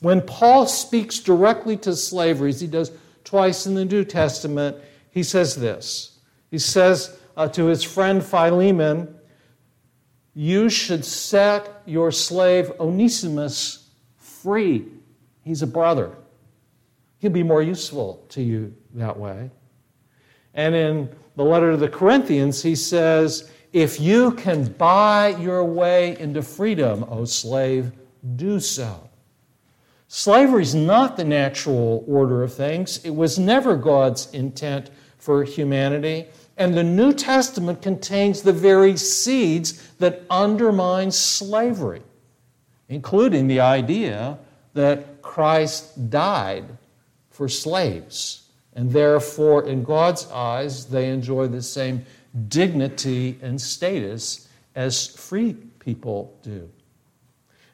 When 0.00 0.22
Paul 0.22 0.66
speaks 0.66 1.18
directly 1.18 1.76
to 1.78 1.94
slavery, 1.94 2.50
as 2.50 2.60
he 2.60 2.66
does 2.66 2.92
twice 3.24 3.66
in 3.66 3.74
the 3.74 3.84
New 3.84 4.04
Testament, 4.04 4.76
he 5.10 5.22
says 5.22 5.54
this. 5.56 6.18
He 6.50 6.58
says 6.58 7.18
uh, 7.36 7.48
to 7.48 7.66
his 7.66 7.82
friend 7.82 8.24
Philemon, 8.24 9.14
You 10.34 10.68
should 10.68 11.04
set 11.04 11.82
your 11.86 12.10
slave 12.10 12.72
Onesimus 12.78 13.90
free. 14.16 14.86
He's 15.42 15.62
a 15.62 15.66
brother. 15.66 16.16
He'll 17.18 17.30
be 17.30 17.42
more 17.42 17.62
useful 17.62 18.24
to 18.30 18.42
you 18.42 18.74
that 18.94 19.18
way. 19.18 19.50
And 20.54 20.74
in 20.74 21.08
the 21.36 21.44
letter 21.44 21.72
to 21.72 21.76
the 21.76 21.88
Corinthians, 21.88 22.62
he 22.62 22.74
says, 22.74 23.50
If 23.72 24.00
you 24.00 24.32
can 24.32 24.72
buy 24.72 25.36
your 25.40 25.64
way 25.64 26.18
into 26.18 26.42
freedom, 26.42 27.04
O 27.08 27.24
slave, 27.24 27.92
do 28.36 28.60
so. 28.60 29.08
Slavery 30.08 30.62
is 30.62 30.74
not 30.74 31.16
the 31.16 31.24
natural 31.24 32.04
order 32.08 32.42
of 32.42 32.52
things. 32.52 33.04
It 33.04 33.10
was 33.10 33.38
never 33.38 33.76
God's 33.76 34.28
intent 34.32 34.90
for 35.20 35.44
humanity. 35.44 36.26
And 36.56 36.74
the 36.74 36.82
New 36.82 37.12
Testament 37.12 37.80
contains 37.80 38.42
the 38.42 38.52
very 38.52 38.96
seeds 38.96 39.92
that 39.98 40.22
undermine 40.28 41.12
slavery, 41.12 42.02
including 42.88 43.46
the 43.46 43.60
idea 43.60 44.38
that 44.74 45.22
Christ 45.22 46.10
died 46.10 46.64
for 47.30 47.48
slaves. 47.48 48.48
And 48.74 48.90
therefore, 48.90 49.66
in 49.66 49.84
God's 49.84 50.30
eyes, 50.30 50.86
they 50.86 51.10
enjoy 51.10 51.46
the 51.46 51.62
same 51.62 52.04
dignity 52.48 53.38
and 53.42 53.60
status 53.60 54.48
as 54.74 55.06
free 55.06 55.54
people 55.80 56.36
do. 56.42 56.68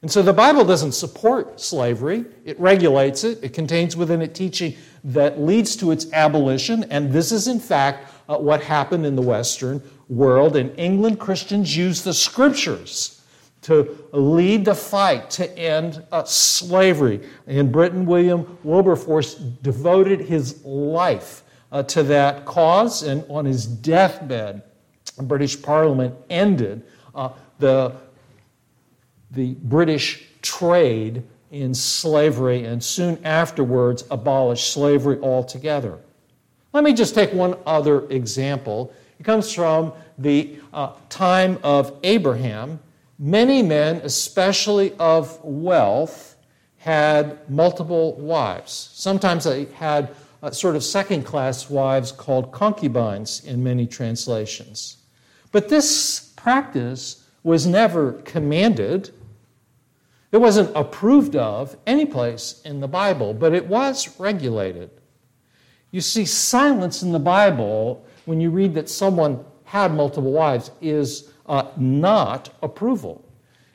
And 0.03 0.11
so 0.11 0.23
the 0.23 0.33
Bible 0.33 0.65
doesn't 0.65 0.93
support 0.93 1.61
slavery, 1.61 2.25
it 2.45 2.59
regulates 2.61 3.25
it. 3.25 3.43
It 3.43 3.53
contains 3.53 3.97
within 3.97 4.23
it 4.23 4.35
teaching 4.35 4.77
that 5.07 5.41
leads 5.41 5.77
to 5.77 5.93
its 5.93 6.13
abolition. 6.13 6.85
And 6.91 7.13
this 7.13 7.33
is, 7.33 7.49
in 7.49 7.61
fact, 7.61 8.13
uh, 8.29 8.37
what 8.37 8.63
happened 8.63 9.07
in 9.07 9.17
the 9.17 9.23
Western 9.23 9.83
world. 10.09 10.57
In 10.57 10.75
England, 10.75 11.21
Christians 11.21 11.77
used 11.77 12.05
the 12.05 12.13
scriptures 12.13 13.23
to 13.63 13.97
lead 14.13 14.65
the 14.65 14.75
fight 14.75 15.31
to 15.31 15.59
end 15.59 16.05
uh, 16.13 16.25
slavery. 16.25 17.21
In 17.47 17.71
Britain, 17.71 18.05
William 18.05 18.59
Wilberforce 18.63 19.35
devoted 19.35 20.21
his 20.21 20.65
life 20.65 21.43
uh, 21.73 21.83
to 21.85 22.03
that 22.05 22.45
cause, 22.45 23.03
and 23.03 23.25
on 23.29 23.45
his 23.45 23.67
deathbed, 23.67 24.63
the 25.17 25.23
British 25.23 25.61
Parliament 25.61 26.15
ended 26.29 26.83
uh, 27.15 27.31
the 27.59 27.95
the 29.33 29.55
British 29.55 30.29
trade 30.43 31.23
in 31.51 31.75
slavery 31.75 32.65
and 32.65 32.83
soon 32.83 33.25
afterwards 33.25 34.05
abolished 34.11 34.73
slavery 34.73 35.19
altogether. 35.21 35.99
Let 36.73 36.85
me 36.85 36.93
just 36.93 37.15
take 37.15 37.33
one 37.33 37.57
other 37.67 38.09
example. 38.11 38.93
It 39.19 39.23
comes 39.23 39.53
from 39.53 39.93
the 40.19 40.59
uh, 40.73 40.93
time 41.09 41.59
of 41.63 41.99
Abraham. 42.03 42.81
Many 43.19 43.63
men, 43.63 43.97
especially 44.05 44.95
of 44.99 45.43
wealth, 45.43 46.37
had 46.79 47.39
multiple 47.51 48.15
wives. 48.15 48.91
Sometimes 48.93 49.45
they 49.45 49.65
had 49.67 50.15
uh, 50.43 50.51
sort 50.51 50.77
of 50.77 50.85
second 50.85 51.25
class 51.25 51.71
wives 51.71 52.13
called 52.13 52.53
concubines 52.53 53.45
in 53.45 53.65
many 53.65 53.87
translations. 53.87 54.99
But 55.51 55.69
this 55.69 56.33
practice 56.37 57.25
was 57.43 57.67
never 57.67 58.13
commanded. 58.25 59.11
It 60.33 60.39
wasn't 60.39 60.75
approved 60.75 61.37
of 61.37 61.77
any 61.87 62.05
place 62.05 62.61
in 62.65 62.81
the 62.81 62.89
Bible, 62.89 63.33
but 63.33 63.55
it 63.55 63.67
was 63.67 64.19
regulated. 64.19 64.91
You 65.91 66.01
see, 66.01 66.25
silence 66.25 67.03
in 67.03 67.13
the 67.13 67.19
Bible, 67.19 68.05
when 68.25 68.41
you 68.41 68.51
read 68.51 68.75
that 68.75 68.89
someone 68.89 69.45
had 69.65 69.95
multiple 69.95 70.33
wives, 70.33 70.71
is 70.81 71.31
uh, 71.47 71.71
not 71.77 72.51
approval. 72.63 73.25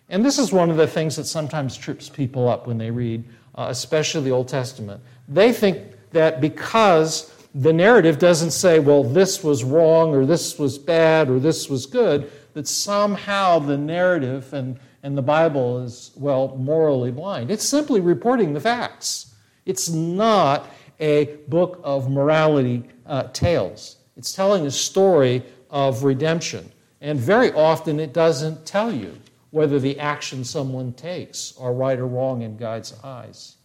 And 0.10 0.26
this 0.26 0.38
is 0.38 0.52
one 0.52 0.70
of 0.70 0.78
the 0.78 0.88
things 0.88 1.16
that 1.16 1.26
sometimes 1.26 1.78
trips 1.78 2.10
people 2.10 2.50
up 2.50 2.68
when 2.68 2.78
they 2.78 2.92
read, 2.92 3.24
uh, 3.56 3.68
especially 3.70 4.26
the 4.26 4.32
Old 4.32 4.50
Testament. 4.50 5.02
They 5.28 5.54
think 5.54 5.94
that 6.12 6.42
because 6.42 7.34
the 7.56 7.72
narrative 7.72 8.20
doesn't 8.20 8.52
say, 8.52 8.80
well, 8.80 9.04
this 9.04 9.44
was 9.44 9.64
wrong, 9.64 10.14
or 10.14 10.26
this 10.26 10.60
was 10.60 10.78
bad, 10.78 11.30
or 11.30 11.40
this 11.40 11.70
was 11.70 11.86
good, 11.86 12.30
that 12.54 12.68
somehow 12.68 13.60
the 13.60 13.78
narrative 13.78 14.54
and 14.54 14.78
and 15.04 15.18
the 15.18 15.22
Bible 15.22 15.84
is, 15.84 16.12
well, 16.16 16.56
morally 16.58 17.12
blind. 17.12 17.50
It's 17.50 17.68
simply 17.68 18.02
reporting 18.02 18.54
the 18.54 18.60
facts. 18.60 19.34
It's 19.66 19.90
not 19.90 20.68
a 21.00 21.38
book 21.48 21.82
of 21.84 22.10
morality 22.10 22.84
uh, 23.06 23.24
tales. 23.34 23.98
It's 24.16 24.34
telling 24.34 24.66
a 24.66 24.72
story 24.72 25.44
of 25.70 26.04
redemption. 26.04 26.72
And 27.02 27.20
very 27.20 27.52
often 27.54 28.00
it 28.00 28.14
doesn't 28.14 28.66
tell 28.66 28.94
you 28.94 29.18
whether 29.50 29.80
the 29.80 30.00
action 30.00 30.44
someone 30.44 30.94
takes 30.94 31.56
are 31.60 31.74
right 31.74 31.98
or 32.00 32.08
wrong 32.08 32.44
in 32.44 32.58
God's 32.58 32.94
eyes. 33.04 33.56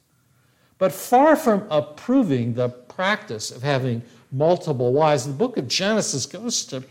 But 0.78 0.93
far 0.93 1.37
from 1.37 1.66
approving 1.71 2.55
the 2.55 2.69
practice 2.69 3.50
of 3.50 3.62
having 3.62 4.02
multiple 4.33 4.93
wives, 4.93 5.26
the 5.26 5.33
book 5.33 5.57
of 5.57 5.69
Genesis 5.69 6.26
goes 6.26 6.64
to, 6.66 6.83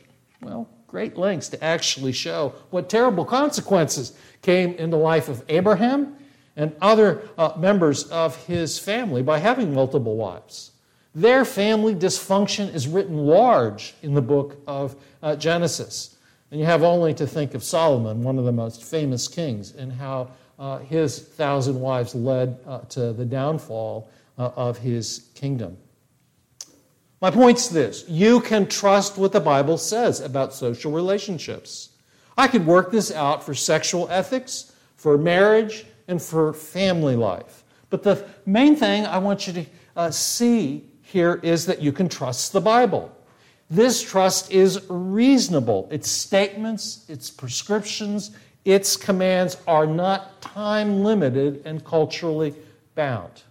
well, 0.41 0.69
great 0.87 1.17
lengths 1.17 1.49
to 1.49 1.63
actually 1.63 2.11
show 2.11 2.53
what 2.69 2.89
terrible 2.89 3.25
consequences 3.25 4.17
came 4.41 4.73
in 4.73 4.89
the 4.89 4.97
life 4.97 5.29
of 5.29 5.43
Abraham 5.49 6.15
and 6.55 6.73
other 6.81 7.21
uh, 7.37 7.53
members 7.57 8.05
of 8.05 8.35
his 8.45 8.79
family 8.79 9.21
by 9.21 9.39
having 9.39 9.73
multiple 9.73 10.15
wives. 10.15 10.71
Their 11.13 11.45
family 11.45 11.95
dysfunction 11.95 12.73
is 12.73 12.87
written 12.87 13.17
large 13.17 13.93
in 14.01 14.13
the 14.13 14.21
book 14.21 14.57
of 14.67 14.95
uh, 15.23 15.35
Genesis. 15.35 16.17
And 16.51 16.59
you 16.59 16.65
have 16.65 16.83
only 16.83 17.13
to 17.15 17.25
think 17.25 17.53
of 17.53 17.63
Solomon, 17.63 18.23
one 18.23 18.37
of 18.37 18.45
the 18.45 18.51
most 18.51 18.83
famous 18.83 19.27
kings, 19.27 19.73
and 19.75 19.91
how 19.91 20.29
uh, 20.59 20.79
his 20.79 21.19
thousand 21.19 21.79
wives 21.79 22.15
led 22.15 22.57
uh, 22.67 22.79
to 22.89 23.13
the 23.13 23.25
downfall 23.25 24.09
uh, 24.37 24.51
of 24.55 24.77
his 24.77 25.29
kingdom. 25.33 25.77
My 27.25 27.31
point's 27.31 27.69
this 27.69 28.05
you 28.07 28.39
can 28.39 28.67
trust 28.67 29.17
what 29.17 29.31
the 29.31 29.39
Bible 29.39 29.79
says 29.79 30.21
about 30.21 30.53
social 30.53 30.91
relationships. 30.91 31.89
I 32.37 32.47
could 32.47 32.67
work 32.67 32.91
this 32.91 33.11
out 33.11 33.43
for 33.43 33.55
sexual 33.55 34.07
ethics, 34.11 34.73
for 34.95 35.17
marriage, 35.17 35.87
and 36.07 36.21
for 36.21 36.53
family 36.53 37.15
life. 37.15 37.63
But 37.89 38.03
the 38.03 38.27
main 38.45 38.75
thing 38.75 39.07
I 39.07 39.17
want 39.17 39.47
you 39.47 39.53
to 39.53 39.65
uh, 39.95 40.11
see 40.11 40.87
here 41.01 41.39
is 41.41 41.65
that 41.65 41.81
you 41.81 41.91
can 41.91 42.09
trust 42.09 42.53
the 42.53 42.61
Bible. 42.61 43.11
This 43.71 44.03
trust 44.03 44.51
is 44.51 44.85
reasonable. 44.87 45.87
Its 45.89 46.07
statements, 46.07 47.05
its 47.09 47.31
prescriptions, 47.31 48.37
its 48.65 48.95
commands 48.95 49.57
are 49.65 49.87
not 49.87 50.41
time 50.41 51.03
limited 51.03 51.63
and 51.65 51.83
culturally 51.83 52.53
bound. 52.93 53.41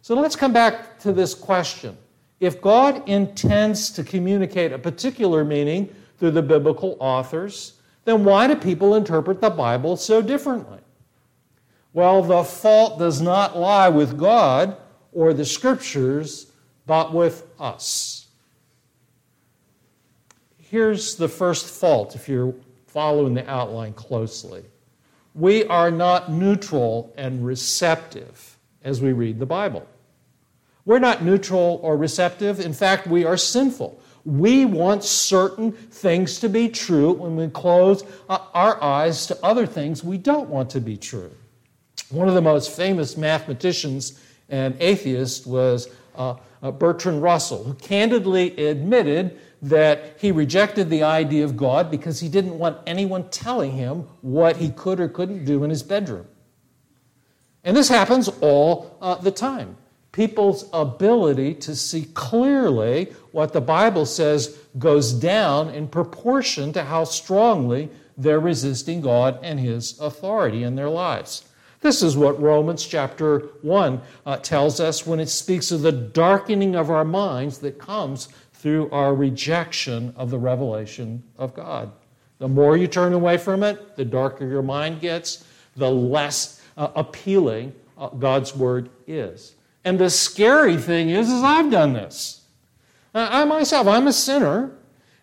So 0.00 0.16
let's 0.16 0.34
come 0.34 0.52
back 0.52 0.98
to 0.98 1.12
this 1.12 1.32
question. 1.32 1.96
If 2.42 2.60
God 2.60 3.08
intends 3.08 3.88
to 3.90 4.02
communicate 4.02 4.72
a 4.72 4.78
particular 4.78 5.44
meaning 5.44 5.94
through 6.18 6.32
the 6.32 6.42
biblical 6.42 6.96
authors, 6.98 7.74
then 8.04 8.24
why 8.24 8.48
do 8.48 8.56
people 8.56 8.96
interpret 8.96 9.40
the 9.40 9.48
Bible 9.48 9.96
so 9.96 10.20
differently? 10.20 10.80
Well, 11.92 12.20
the 12.20 12.42
fault 12.42 12.98
does 12.98 13.20
not 13.22 13.56
lie 13.56 13.88
with 13.88 14.18
God 14.18 14.76
or 15.12 15.32
the 15.32 15.44
scriptures, 15.44 16.50
but 16.84 17.14
with 17.14 17.46
us. 17.60 18.26
Here's 20.58 21.14
the 21.14 21.28
first 21.28 21.66
fault 21.66 22.16
if 22.16 22.28
you're 22.28 22.56
following 22.88 23.34
the 23.34 23.48
outline 23.48 23.92
closely. 23.92 24.64
We 25.36 25.64
are 25.66 25.92
not 25.92 26.32
neutral 26.32 27.14
and 27.16 27.46
receptive 27.46 28.58
as 28.82 29.00
we 29.00 29.12
read 29.12 29.38
the 29.38 29.46
Bible. 29.46 29.86
We're 30.84 30.98
not 30.98 31.22
neutral 31.22 31.80
or 31.82 31.96
receptive. 31.96 32.60
In 32.60 32.72
fact, 32.72 33.06
we 33.06 33.24
are 33.24 33.36
sinful. 33.36 34.00
We 34.24 34.66
want 34.66 35.04
certain 35.04 35.72
things 35.72 36.38
to 36.40 36.48
be 36.48 36.68
true 36.68 37.12
when 37.12 37.36
we 37.36 37.48
close 37.48 38.04
uh, 38.28 38.38
our 38.54 38.82
eyes 38.82 39.26
to 39.26 39.38
other 39.44 39.66
things 39.66 40.04
we 40.04 40.18
don't 40.18 40.48
want 40.48 40.70
to 40.70 40.80
be 40.80 40.96
true. 40.96 41.30
One 42.10 42.28
of 42.28 42.34
the 42.34 42.42
most 42.42 42.76
famous 42.76 43.16
mathematicians 43.16 44.20
and 44.48 44.76
atheist 44.80 45.46
was 45.46 45.88
uh, 46.14 46.36
uh, 46.62 46.70
Bertrand 46.70 47.22
Russell, 47.22 47.64
who 47.64 47.74
candidly 47.74 48.56
admitted 48.66 49.40
that 49.62 50.16
he 50.18 50.30
rejected 50.32 50.90
the 50.90 51.04
idea 51.04 51.44
of 51.44 51.56
God 51.56 51.90
because 51.90 52.20
he 52.20 52.28
didn't 52.28 52.58
want 52.58 52.78
anyone 52.86 53.28
telling 53.30 53.72
him 53.72 54.08
what 54.20 54.56
he 54.56 54.70
could 54.70 55.00
or 55.00 55.08
couldn't 55.08 55.44
do 55.44 55.64
in 55.64 55.70
his 55.70 55.82
bedroom. 55.82 56.26
And 57.64 57.76
this 57.76 57.88
happens 57.88 58.28
all 58.40 58.96
uh, 59.00 59.14
the 59.16 59.30
time. 59.30 59.76
People's 60.12 60.68
ability 60.74 61.54
to 61.54 61.74
see 61.74 62.06
clearly 62.12 63.12
what 63.32 63.54
the 63.54 63.62
Bible 63.62 64.04
says 64.04 64.58
goes 64.78 65.12
down 65.12 65.70
in 65.70 65.88
proportion 65.88 66.72
to 66.74 66.84
how 66.84 67.04
strongly 67.04 67.88
they're 68.16 68.40
resisting 68.40 69.00
God 69.00 69.38
and 69.42 69.58
His 69.58 69.98
authority 69.98 70.62
in 70.62 70.76
their 70.76 70.90
lives. 70.90 71.44
This 71.80 72.02
is 72.02 72.16
what 72.16 72.40
Romans 72.40 72.86
chapter 72.86 73.38
1 73.62 74.00
uh, 74.24 74.36
tells 74.36 74.78
us 74.78 75.06
when 75.06 75.18
it 75.18 75.28
speaks 75.28 75.72
of 75.72 75.82
the 75.82 75.90
darkening 75.90 76.76
of 76.76 76.90
our 76.90 77.04
minds 77.04 77.58
that 77.58 77.78
comes 77.78 78.28
through 78.52 78.88
our 78.90 79.14
rejection 79.14 80.12
of 80.16 80.30
the 80.30 80.38
revelation 80.38 81.22
of 81.38 81.54
God. 81.54 81.90
The 82.38 82.48
more 82.48 82.76
you 82.76 82.86
turn 82.86 83.12
away 83.12 83.36
from 83.36 83.62
it, 83.62 83.96
the 83.96 84.04
darker 84.04 84.46
your 84.46 84.62
mind 84.62 85.00
gets, 85.00 85.44
the 85.74 85.90
less 85.90 86.62
uh, 86.76 86.88
appealing 86.94 87.74
uh, 87.98 88.08
God's 88.08 88.54
word 88.54 88.90
is. 89.06 89.54
And 89.84 89.98
the 89.98 90.10
scary 90.10 90.76
thing 90.76 91.10
is, 91.10 91.28
is 91.28 91.42
I've 91.42 91.70
done 91.70 91.92
this. 91.92 92.42
I 93.14 93.44
myself, 93.44 93.86
I'm 93.86 94.06
a 94.06 94.12
sinner, 94.12 94.72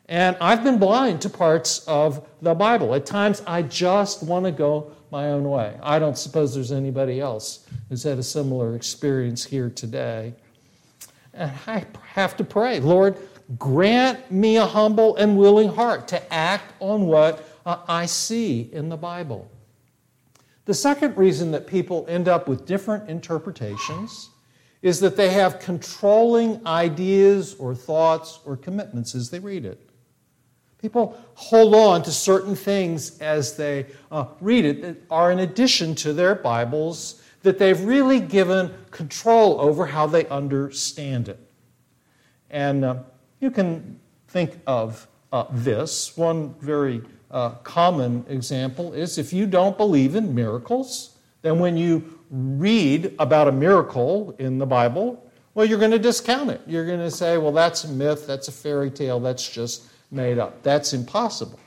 and 0.07 0.35
I've 0.41 0.63
been 0.63 0.77
blind 0.77 1.21
to 1.21 1.29
parts 1.29 1.87
of 1.87 2.27
the 2.41 2.53
Bible. 2.53 2.93
At 2.93 3.05
times, 3.05 3.41
I 3.47 3.61
just 3.63 4.23
want 4.23 4.45
to 4.45 4.51
go 4.51 4.91
my 5.11 5.31
own 5.31 5.43
way. 5.49 5.75
I 5.81 5.97
don't 5.97 6.17
suppose 6.17 6.53
there's 6.53 6.71
anybody 6.71 7.19
else 7.19 7.65
who's 7.89 8.03
had 8.03 8.19
a 8.19 8.23
similar 8.23 8.75
experience 8.75 9.43
here 9.43 9.69
today. 9.69 10.33
And 11.33 11.51
I 11.65 11.85
have 12.13 12.37
to 12.37 12.43
pray, 12.43 12.79
Lord, 12.79 13.17
grant 13.57 14.31
me 14.31 14.57
a 14.57 14.65
humble 14.65 15.15
and 15.15 15.37
willing 15.37 15.69
heart 15.69 16.07
to 16.09 16.33
act 16.33 16.73
on 16.79 17.07
what 17.07 17.43
uh, 17.65 17.77
I 17.87 18.05
see 18.05 18.69
in 18.71 18.89
the 18.89 18.97
Bible. 18.97 19.49
The 20.65 20.73
second 20.75 21.17
reason 21.17 21.49
that 21.51 21.65
people 21.65 22.05
end 22.07 22.27
up 22.27 22.47
with 22.47 22.67
different 22.67 23.09
interpretations 23.09 24.29
is 24.81 24.99
that 25.01 25.17
they 25.17 25.29
have 25.29 25.59
controlling 25.59 26.65
ideas 26.65 27.55
or 27.55 27.75
thoughts 27.75 28.39
or 28.45 28.55
commitments 28.55 29.13
as 29.13 29.29
they 29.29 29.39
read 29.39 29.65
it. 29.65 29.89
People 30.81 31.19
hold 31.33 31.75
on 31.75 32.03
to 32.03 32.11
certain 32.11 32.55
things 32.55 33.19
as 33.19 33.57
they 33.57 33.85
uh, 34.11 34.25
read 34.39 34.63
it 34.63 34.81
that 34.81 34.97
are 35.09 35.31
in 35.31 35.39
addition 35.39 35.93
to 35.95 36.13
their 36.13 36.33
Bibles 36.35 37.21
that 37.43 37.57
they've 37.59 37.81
really 37.81 38.21
given 38.21 38.73
control 38.91 39.59
over 39.59 39.85
how 39.85 40.07
they 40.07 40.25
understand 40.27 41.27
it. 41.27 41.39
And 42.49 42.85
uh, 42.85 42.95
you 43.41 43.51
can 43.51 43.99
think 44.27 44.59
of 44.67 45.07
uh, 45.31 45.45
this. 45.51 46.15
One 46.17 46.53
very 46.61 47.01
uh, 47.29 47.51
common 47.63 48.25
example 48.27 48.93
is 48.93 49.17
if 49.17 49.33
you 49.33 49.45
don't 49.45 49.77
believe 49.77 50.15
in 50.15 50.33
miracles, 50.33 51.17
then 51.41 51.59
when 51.59 51.77
you 51.77 52.18
read 52.29 53.15
about 53.19 53.47
a 53.47 53.51
miracle 53.51 54.35
in 54.39 54.57
the 54.57 54.65
Bible, 54.65 55.29
well, 55.53 55.65
you're 55.65 55.79
going 55.79 55.91
to 55.91 55.99
discount 55.99 56.49
it. 56.49 56.61
You're 56.67 56.85
going 56.85 56.99
to 56.99 57.11
say, 57.11 57.37
well, 57.37 57.51
that's 57.51 57.83
a 57.83 57.87
myth, 57.89 58.27
that's 58.27 58.47
a 58.47 58.51
fairy 58.51 58.91
tale, 58.91 59.19
that's 59.19 59.49
just 59.49 59.85
made 60.11 60.39
up. 60.39 60.61
That's 60.63 60.93
impossible. 60.93 61.59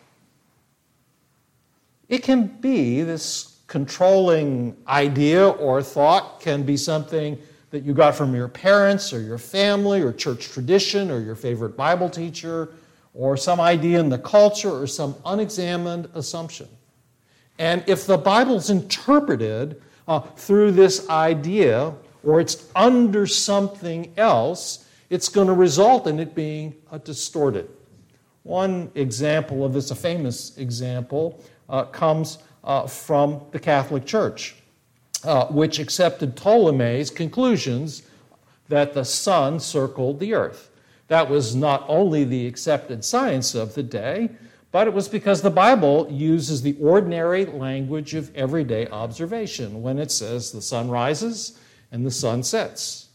It 2.08 2.22
can 2.22 2.46
be 2.46 3.02
this 3.02 3.58
controlling 3.66 4.76
idea 4.86 5.48
or 5.48 5.82
thought, 5.82 6.40
can 6.40 6.62
be 6.62 6.76
something 6.76 7.38
that 7.70 7.84
you 7.84 7.94
got 7.94 8.14
from 8.14 8.34
your 8.34 8.48
parents 8.48 9.12
or 9.12 9.20
your 9.20 9.38
family 9.38 10.02
or 10.02 10.12
church 10.12 10.50
tradition 10.50 11.10
or 11.10 11.20
your 11.20 11.34
favorite 11.34 11.76
Bible 11.76 12.10
teacher 12.10 12.68
or 13.14 13.36
some 13.36 13.60
idea 13.60 13.98
in 13.98 14.10
the 14.10 14.18
culture 14.18 14.70
or 14.70 14.86
some 14.86 15.14
unexamined 15.24 16.08
assumption. 16.14 16.68
And 17.58 17.82
if 17.86 18.06
the 18.06 18.18
Bible's 18.18 18.68
interpreted 18.68 19.80
uh, 20.08 20.20
through 20.20 20.72
this 20.72 21.08
idea 21.08 21.94
or 22.24 22.40
it's 22.40 22.68
under 22.76 23.26
something 23.26 24.12
else, 24.16 24.86
it's 25.10 25.28
going 25.28 25.48
to 25.48 25.54
result 25.54 26.06
in 26.06 26.20
it 26.20 26.34
being 26.34 26.74
uh, 26.90 26.98
distorted. 26.98 27.68
One 28.44 28.90
example 28.94 29.64
of 29.64 29.72
this, 29.72 29.90
a 29.90 29.94
famous 29.94 30.56
example, 30.58 31.42
uh, 31.68 31.84
comes 31.84 32.38
uh, 32.64 32.86
from 32.86 33.40
the 33.50 33.58
Catholic 33.58 34.04
Church 34.04 34.56
uh, 35.24 35.46
which 35.46 35.78
accepted 35.78 36.36
Ptolemy's 36.36 37.10
conclusions 37.10 38.02
that 38.68 38.94
the 38.94 39.04
sun 39.04 39.60
circled 39.60 40.18
the 40.18 40.34
earth. 40.34 40.70
That 41.08 41.28
was 41.28 41.54
not 41.54 41.84
only 41.88 42.24
the 42.24 42.46
accepted 42.46 43.04
science 43.04 43.54
of 43.54 43.74
the 43.74 43.82
day, 43.82 44.30
but 44.72 44.86
it 44.86 44.94
was 44.94 45.06
because 45.06 45.42
the 45.42 45.50
Bible 45.50 46.08
uses 46.10 46.62
the 46.62 46.76
ordinary 46.80 47.44
language 47.44 48.14
of 48.14 48.34
everyday 48.34 48.88
observation 48.88 49.82
when 49.82 49.98
it 49.98 50.10
says 50.10 50.50
the 50.50 50.62
sun 50.62 50.88
rises 50.88 51.58
and 51.92 52.04
the 52.04 52.10
sun 52.10 52.42
sets. 52.42 53.10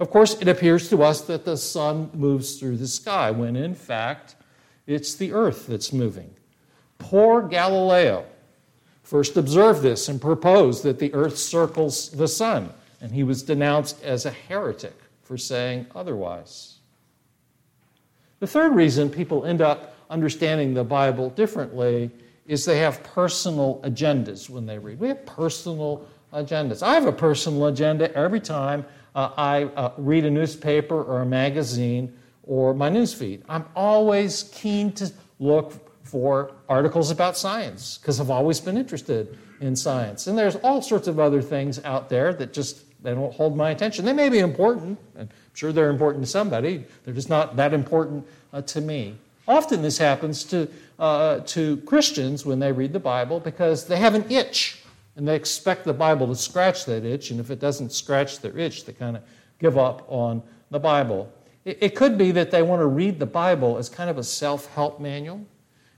Of 0.00 0.10
course, 0.10 0.40
it 0.40 0.48
appears 0.48 0.88
to 0.88 1.02
us 1.02 1.20
that 1.22 1.44
the 1.44 1.58
sun 1.58 2.10
moves 2.14 2.58
through 2.58 2.78
the 2.78 2.88
sky, 2.88 3.30
when 3.30 3.54
in 3.54 3.74
fact, 3.74 4.34
it's 4.86 5.14
the 5.14 5.32
earth 5.32 5.66
that's 5.66 5.92
moving. 5.92 6.34
Poor 6.98 7.42
Galileo 7.42 8.24
first 9.02 9.36
observed 9.36 9.82
this 9.82 10.08
and 10.08 10.20
proposed 10.20 10.82
that 10.84 10.98
the 10.98 11.12
earth 11.12 11.36
circles 11.36 12.10
the 12.10 12.26
sun, 12.26 12.72
and 13.02 13.12
he 13.12 13.22
was 13.22 13.42
denounced 13.42 14.02
as 14.02 14.24
a 14.24 14.30
heretic 14.30 14.96
for 15.22 15.36
saying 15.36 15.86
otherwise. 15.94 16.78
The 18.40 18.46
third 18.46 18.74
reason 18.74 19.10
people 19.10 19.44
end 19.44 19.60
up 19.60 19.93
understanding 20.10 20.74
the 20.74 20.84
Bible 20.84 21.30
differently 21.30 22.10
is 22.46 22.64
they 22.64 22.78
have 22.78 23.02
personal 23.02 23.80
agendas 23.84 24.50
when 24.50 24.66
they 24.66 24.78
read. 24.78 24.98
We 24.98 25.08
have 25.08 25.24
personal 25.24 26.06
agendas. 26.32 26.82
I 26.82 26.94
have 26.94 27.06
a 27.06 27.12
personal 27.12 27.66
agenda 27.66 28.14
every 28.14 28.40
time 28.40 28.84
uh, 29.14 29.30
I 29.36 29.64
uh, 29.64 29.92
read 29.96 30.24
a 30.24 30.30
newspaper 30.30 31.02
or 31.02 31.22
a 31.22 31.26
magazine 31.26 32.12
or 32.42 32.74
my 32.74 32.90
newsfeed. 32.90 33.42
I'm 33.48 33.64
always 33.74 34.50
keen 34.52 34.92
to 34.92 35.10
look 35.38 35.72
for 36.02 36.52
articles 36.68 37.10
about 37.10 37.36
science 37.36 37.98
because 37.98 38.20
I've 38.20 38.30
always 38.30 38.60
been 38.60 38.76
interested 38.76 39.38
in 39.60 39.74
science. 39.74 40.26
And 40.26 40.36
there's 40.36 40.56
all 40.56 40.82
sorts 40.82 41.08
of 41.08 41.18
other 41.18 41.40
things 41.40 41.82
out 41.84 42.08
there 42.08 42.34
that 42.34 42.52
just 42.52 42.84
they 43.02 43.14
don't 43.14 43.32
hold 43.34 43.56
my 43.56 43.70
attention. 43.70 44.04
They 44.04 44.14
may 44.14 44.30
be 44.30 44.38
important, 44.38 44.98
and 45.14 45.28
I'm 45.28 45.54
sure 45.54 45.72
they're 45.72 45.90
important 45.90 46.24
to 46.24 46.30
somebody. 46.30 46.84
They're 47.04 47.14
just 47.14 47.28
not 47.28 47.56
that 47.56 47.74
important 47.74 48.26
uh, 48.52 48.62
to 48.62 48.80
me. 48.80 49.18
Often 49.46 49.82
this 49.82 49.98
happens 49.98 50.44
to, 50.44 50.68
uh, 50.98 51.40
to 51.40 51.76
Christians 51.78 52.46
when 52.46 52.58
they 52.58 52.72
read 52.72 52.92
the 52.92 53.00
Bible 53.00 53.40
because 53.40 53.86
they 53.86 53.96
have 53.96 54.14
an 54.14 54.30
itch 54.30 54.82
and 55.16 55.28
they 55.28 55.36
expect 55.36 55.84
the 55.84 55.92
Bible 55.92 56.26
to 56.26 56.34
scratch 56.34 56.86
that 56.86 57.04
itch, 57.04 57.30
and 57.30 57.38
if 57.38 57.50
it 57.50 57.60
doesn't 57.60 57.92
scratch 57.92 58.40
their 58.40 58.56
itch, 58.58 58.84
they 58.84 58.92
kind 58.92 59.16
of 59.16 59.22
give 59.60 59.78
up 59.78 60.04
on 60.08 60.42
the 60.70 60.80
Bible. 60.80 61.32
It, 61.64 61.78
it 61.80 61.94
could 61.94 62.18
be 62.18 62.32
that 62.32 62.50
they 62.50 62.62
want 62.62 62.80
to 62.80 62.86
read 62.86 63.18
the 63.18 63.26
Bible 63.26 63.78
as 63.78 63.88
kind 63.88 64.10
of 64.10 64.18
a 64.18 64.24
self 64.24 64.66
help 64.74 65.00
manual. 65.00 65.46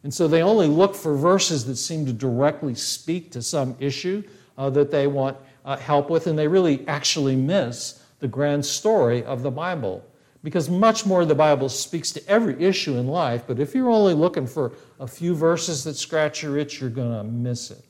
And 0.03 0.13
so 0.13 0.29
they 0.29 0.43
only 0.43 0.69
look 0.69 0.95
for 0.95 1.17
verses 1.17 1.65
that 1.67 1.77
seem 1.77 2.07
to 2.07 2.13
directly 2.13 2.75
speak 2.75 3.33
to 3.33 3.43
some 3.43 3.75
issue 3.81 4.23
uh, 4.59 4.71
that 4.71 4.91
they 4.91 5.07
want 5.07 5.37
uh, 5.65 5.77
help 5.77 6.11
with, 6.11 6.27
and 6.27 6.39
they 6.39 6.47
really 6.47 6.87
actually 6.87 7.35
miss 7.35 8.05
the 8.21 8.29
grand 8.29 8.65
story 8.65 9.25
of 9.25 9.43
the 9.43 9.51
Bible. 9.51 10.05
Because 10.47 10.71
much 10.71 11.05
more 11.05 11.23
of 11.23 11.27
the 11.27 11.35
Bible 11.35 11.69
speaks 11.69 12.13
to 12.13 12.25
every 12.29 12.63
issue 12.63 12.99
in 12.99 13.09
life, 13.09 13.43
but 13.49 13.59
if 13.59 13.75
you're 13.75 13.91
only 13.91 14.15
looking 14.15 14.47
for 14.47 14.75
a 15.01 15.07
few 15.09 15.35
verses 15.35 15.83
that 15.83 15.97
scratch 15.97 16.41
your 16.41 16.57
itch, 16.57 16.81
you're 16.81 16.89
going 16.89 17.11
to 17.11 17.25
miss 17.25 17.73
it. 17.73 17.85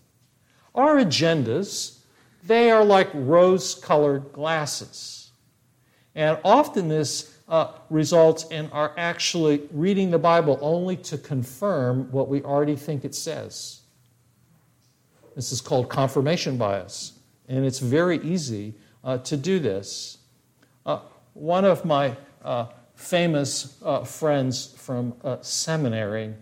Our 0.75 0.97
agendas, 0.97 1.99
they 2.45 2.71
are 2.71 2.83
like 2.83 3.11
rose 3.13 3.75
colored 3.75 4.33
glasses. 4.33 5.33
And 6.15 6.39
often 6.47 6.89
this 6.89 7.39
uh, 7.47 7.73
results 7.91 8.47
in 8.47 8.71
our 8.71 8.95
actually 8.97 9.69
reading 9.71 10.11
the 10.11 10.19
Bible 10.19 10.59
only 10.63 10.97
to 10.97 11.19
confirm 11.19 12.11
what 12.11 12.31
we 12.31 12.43
already 12.43 12.75
think 12.75 13.05
it 13.05 13.15
says. 13.15 13.83
This 15.35 15.53
is 15.53 15.61
called 15.61 15.91
confirmation 15.91 16.57
bias, 16.57 17.19
and 17.51 17.67
it's 17.67 17.81
very 17.81 18.17
easy 18.23 18.73
uh, 19.05 19.19
to 19.19 19.37
do 19.37 19.59
this. 19.59 20.17
Uh, 20.87 21.01
one 21.35 21.67
of 21.67 21.85
my 21.85 22.17
famous 22.95 23.81
uh, 23.85 24.05
friends 24.05 24.75
from 24.77 25.15
uh, 25.23 25.37
seminary, 25.43 26.35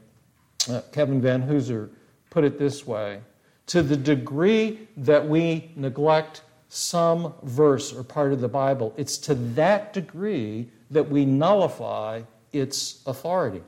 Kevin 0.93 1.21
Vanhoozer, 1.21 1.91
put 2.31 2.45
it 2.45 2.59
this 2.59 2.87
way 2.87 3.21
To 3.67 3.83
the 3.83 3.97
degree 3.97 4.89
that 4.97 5.27
we 5.29 5.73
neglect 5.77 6.43
some 6.69 7.35
verse 7.43 7.93
or 7.93 8.03
part 8.03 8.33
of 8.33 8.41
the 8.41 8.49
Bible, 8.49 8.93
it's 8.97 9.19
to 9.19 9.35
that 9.35 9.93
degree 9.93 10.69
that 10.91 11.09
we 11.09 11.25
nullify 11.25 12.23
its 12.53 13.03
authority. 13.07 13.63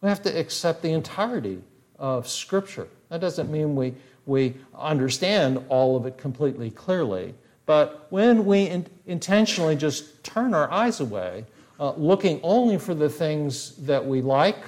We 0.00 0.08
have 0.08 0.22
to 0.22 0.38
accept 0.38 0.82
the 0.82 0.92
entirety 0.92 1.60
of 1.98 2.28
Scripture. 2.28 2.88
That 3.08 3.20
doesn't 3.20 3.50
mean 3.50 3.74
we, 3.74 3.94
we 4.26 4.54
understand 4.76 5.64
all 5.68 5.96
of 5.96 6.06
it 6.06 6.18
completely 6.18 6.70
clearly, 6.70 7.34
But 7.68 8.06
when 8.08 8.46
we 8.46 8.62
in- 8.62 8.86
intentionally 9.04 9.76
just 9.76 10.24
turn 10.24 10.54
our 10.54 10.70
eyes 10.70 11.00
away, 11.00 11.44
uh, 11.78 11.92
looking 11.98 12.40
only 12.42 12.78
for 12.78 12.94
the 12.94 13.10
things 13.10 13.76
that 13.84 14.06
we 14.06 14.22
like, 14.22 14.64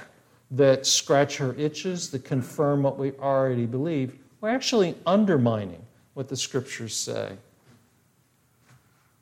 that 0.50 0.84
scratch 0.84 1.40
our 1.40 1.54
itches, 1.54 2.10
that 2.10 2.26
confirm 2.26 2.82
what 2.82 2.98
we 2.98 3.12
already 3.12 3.64
believe, 3.64 4.18
we're 4.42 4.50
actually 4.50 4.96
undermining 5.06 5.80
what 6.12 6.28
the 6.28 6.36
scriptures 6.36 6.94
say. 6.94 7.38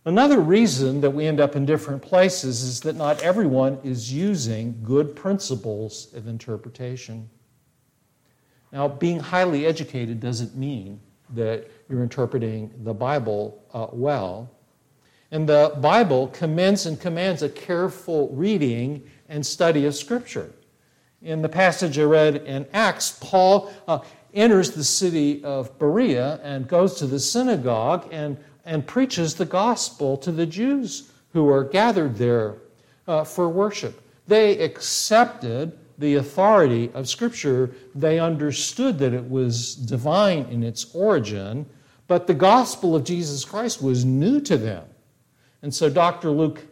Another 0.04 0.40
reason 0.40 1.00
that 1.00 1.10
we 1.10 1.26
end 1.26 1.38
up 1.38 1.54
in 1.54 1.64
different 1.64 2.02
places 2.02 2.64
is 2.64 2.80
that 2.80 2.96
not 2.96 3.22
everyone 3.22 3.78
is 3.84 4.12
using 4.12 4.76
good 4.82 5.14
principles 5.14 6.12
of 6.14 6.26
interpretation. 6.26 7.30
Now, 8.72 8.88
being 8.88 9.20
highly 9.20 9.66
educated 9.66 10.18
doesn't 10.18 10.56
mean 10.56 10.98
that 11.34 11.68
you're 11.88 12.02
interpreting 12.02 12.70
the 12.84 12.94
Bible 12.94 13.62
uh, 13.72 13.86
well. 13.92 14.50
And 15.30 15.48
the 15.48 15.74
Bible 15.80 16.28
commends 16.28 16.86
and 16.86 16.98
commands 16.98 17.42
a 17.42 17.48
careful 17.48 18.28
reading 18.30 19.04
and 19.28 19.44
study 19.44 19.84
of 19.84 19.94
Scripture. 19.94 20.50
In 21.20 21.42
the 21.42 21.48
passage 21.48 21.98
I 21.98 22.04
read 22.04 22.36
in 22.36 22.66
Acts, 22.72 23.18
Paul 23.20 23.72
uh, 23.86 23.98
enters 24.32 24.70
the 24.70 24.84
city 24.84 25.42
of 25.44 25.78
Berea 25.78 26.40
and 26.42 26.68
goes 26.68 26.94
to 26.96 27.06
the 27.06 27.18
synagogue 27.18 28.08
and 28.10 28.38
and 28.68 28.86
preaches 28.86 29.34
the 29.34 29.46
gospel 29.46 30.18
to 30.18 30.30
the 30.30 30.44
Jews 30.44 31.10
who 31.32 31.48
are 31.48 31.64
gathered 31.64 32.16
there 32.16 32.56
uh, 33.06 33.24
for 33.24 33.48
worship. 33.48 34.02
They 34.26 34.58
accepted 34.58 35.78
the 35.98 36.14
authority 36.14 36.90
of 36.94 37.08
Scripture. 37.08 37.70
They 37.94 38.18
understood 38.18 38.98
that 39.00 39.12
it 39.12 39.28
was 39.28 39.74
divine 39.74 40.46
in 40.50 40.62
its 40.62 40.94
origin, 40.94 41.66
but 42.06 42.26
the 42.26 42.34
gospel 42.34 42.96
of 42.96 43.04
Jesus 43.04 43.44
Christ 43.44 43.82
was 43.82 44.04
new 44.04 44.40
to 44.42 44.56
them. 44.56 44.84
And 45.62 45.74
so 45.74 45.90
Dr. 45.90 46.30
Luke 46.30 46.64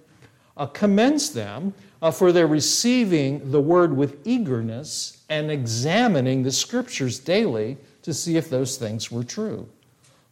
uh, 0.57 0.67
commends 0.67 1.33
them 1.33 1.75
uh, 2.01 2.11
for 2.11 2.33
their 2.33 2.47
receiving 2.47 3.51
the 3.51 3.61
word 3.61 3.97
with 3.97 4.27
eagerness 4.27 5.25
and 5.29 5.51
examining 5.51 6.43
the 6.43 6.53
Scriptures 6.53 7.19
daily 7.19 7.77
to 8.03 8.15
see 8.15 8.37
if 8.37 8.49
those 8.49 8.77
things 8.77 9.11
were 9.11 9.25
true. 9.25 9.69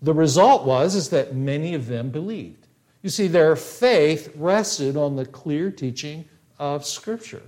The 0.01 0.15
result 0.15 0.65
was 0.65 0.95
is 0.95 1.09
that 1.11 1.35
many 1.35 1.75
of 1.75 1.87
them 1.87 2.11
believed. 2.11 2.67
You 3.03 3.11
see, 3.11 3.27
their 3.27 3.57
faith 3.57 4.33
rested 4.37 4.97
on 4.97 5.17
the 5.17 5.27
clear 5.27 5.71
teaching 5.71 6.25
of 6.59 6.87
Scripture. 6.87 7.43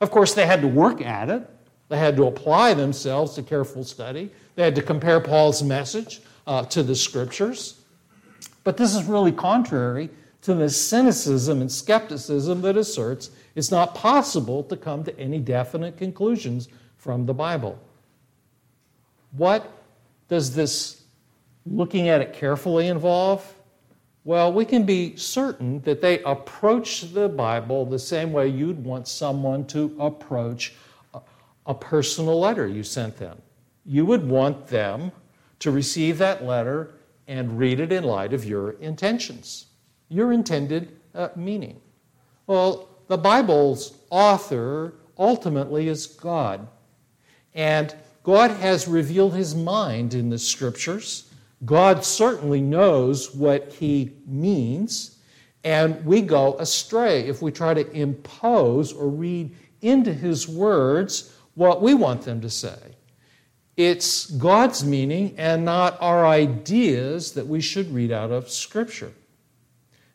Of 0.00 0.10
course, 0.10 0.34
they 0.34 0.46
had 0.46 0.62
to 0.62 0.68
work 0.68 1.02
at 1.02 1.28
it. 1.28 1.48
They 1.88 1.98
had 1.98 2.16
to 2.16 2.26
apply 2.26 2.74
themselves 2.74 3.34
to 3.34 3.42
careful 3.42 3.84
study. 3.84 4.30
They 4.54 4.62
had 4.62 4.74
to 4.76 4.82
compare 4.82 5.20
Paul's 5.20 5.62
message 5.62 6.20
uh, 6.46 6.64
to 6.66 6.82
the 6.82 6.94
Scriptures. 6.94 7.80
But 8.64 8.76
this 8.76 8.94
is 8.94 9.04
really 9.04 9.32
contrary 9.32 10.10
to 10.42 10.54
the 10.54 10.70
cynicism 10.70 11.60
and 11.60 11.70
skepticism 11.70 12.62
that 12.62 12.76
asserts 12.76 13.30
it's 13.54 13.70
not 13.70 13.94
possible 13.94 14.62
to 14.64 14.76
come 14.76 15.04
to 15.04 15.18
any 15.18 15.38
definite 15.38 15.96
conclusions 15.96 16.68
from 16.96 17.26
the 17.26 17.34
Bible. 17.34 17.78
What 19.32 19.70
does 20.28 20.54
this 20.54 21.02
looking 21.66 22.08
at 22.08 22.20
it 22.20 22.32
carefully 22.32 22.88
involve? 22.88 23.54
Well, 24.24 24.52
we 24.52 24.64
can 24.64 24.84
be 24.84 25.16
certain 25.16 25.80
that 25.82 26.02
they 26.02 26.22
approach 26.24 27.12
the 27.12 27.28
Bible 27.28 27.86
the 27.86 27.98
same 27.98 28.32
way 28.32 28.48
you'd 28.48 28.84
want 28.84 29.08
someone 29.08 29.66
to 29.68 29.96
approach 29.98 30.74
a 31.66 31.74
personal 31.74 32.38
letter 32.38 32.66
you 32.66 32.82
sent 32.82 33.16
them. 33.16 33.40
You 33.86 34.04
would 34.06 34.28
want 34.28 34.66
them 34.66 35.12
to 35.60 35.70
receive 35.70 36.18
that 36.18 36.44
letter 36.44 36.94
and 37.28 37.58
read 37.58 37.80
it 37.80 37.92
in 37.92 38.04
light 38.04 38.32
of 38.32 38.44
your 38.44 38.72
intentions, 38.72 39.66
your 40.08 40.32
intended 40.32 40.96
uh, 41.14 41.28
meaning. 41.36 41.80
Well, 42.46 42.88
the 43.08 43.18
Bible's 43.18 43.96
author 44.10 44.94
ultimately 45.18 45.88
is 45.88 46.06
God. 46.06 46.66
And 47.54 47.94
God 48.22 48.50
has 48.50 48.86
revealed 48.86 49.34
his 49.34 49.54
mind 49.54 50.14
in 50.14 50.28
the 50.28 50.38
scriptures. 50.38 51.29
God 51.64 52.04
certainly 52.04 52.60
knows 52.60 53.34
what 53.34 53.72
he 53.72 54.12
means, 54.26 55.18
and 55.62 56.02
we 56.04 56.22
go 56.22 56.54
astray 56.58 57.26
if 57.26 57.42
we 57.42 57.52
try 57.52 57.74
to 57.74 57.90
impose 57.92 58.92
or 58.92 59.08
read 59.08 59.54
into 59.82 60.12
his 60.12 60.48
words 60.48 61.34
what 61.54 61.82
we 61.82 61.92
want 61.92 62.22
them 62.22 62.40
to 62.40 62.50
say. 62.50 62.78
It's 63.76 64.30
God's 64.30 64.84
meaning 64.84 65.34
and 65.38 65.64
not 65.64 65.96
our 66.00 66.26
ideas 66.26 67.32
that 67.32 67.46
we 67.46 67.60
should 67.60 67.92
read 67.92 68.12
out 68.12 68.30
of 68.30 68.50
Scripture. 68.50 69.12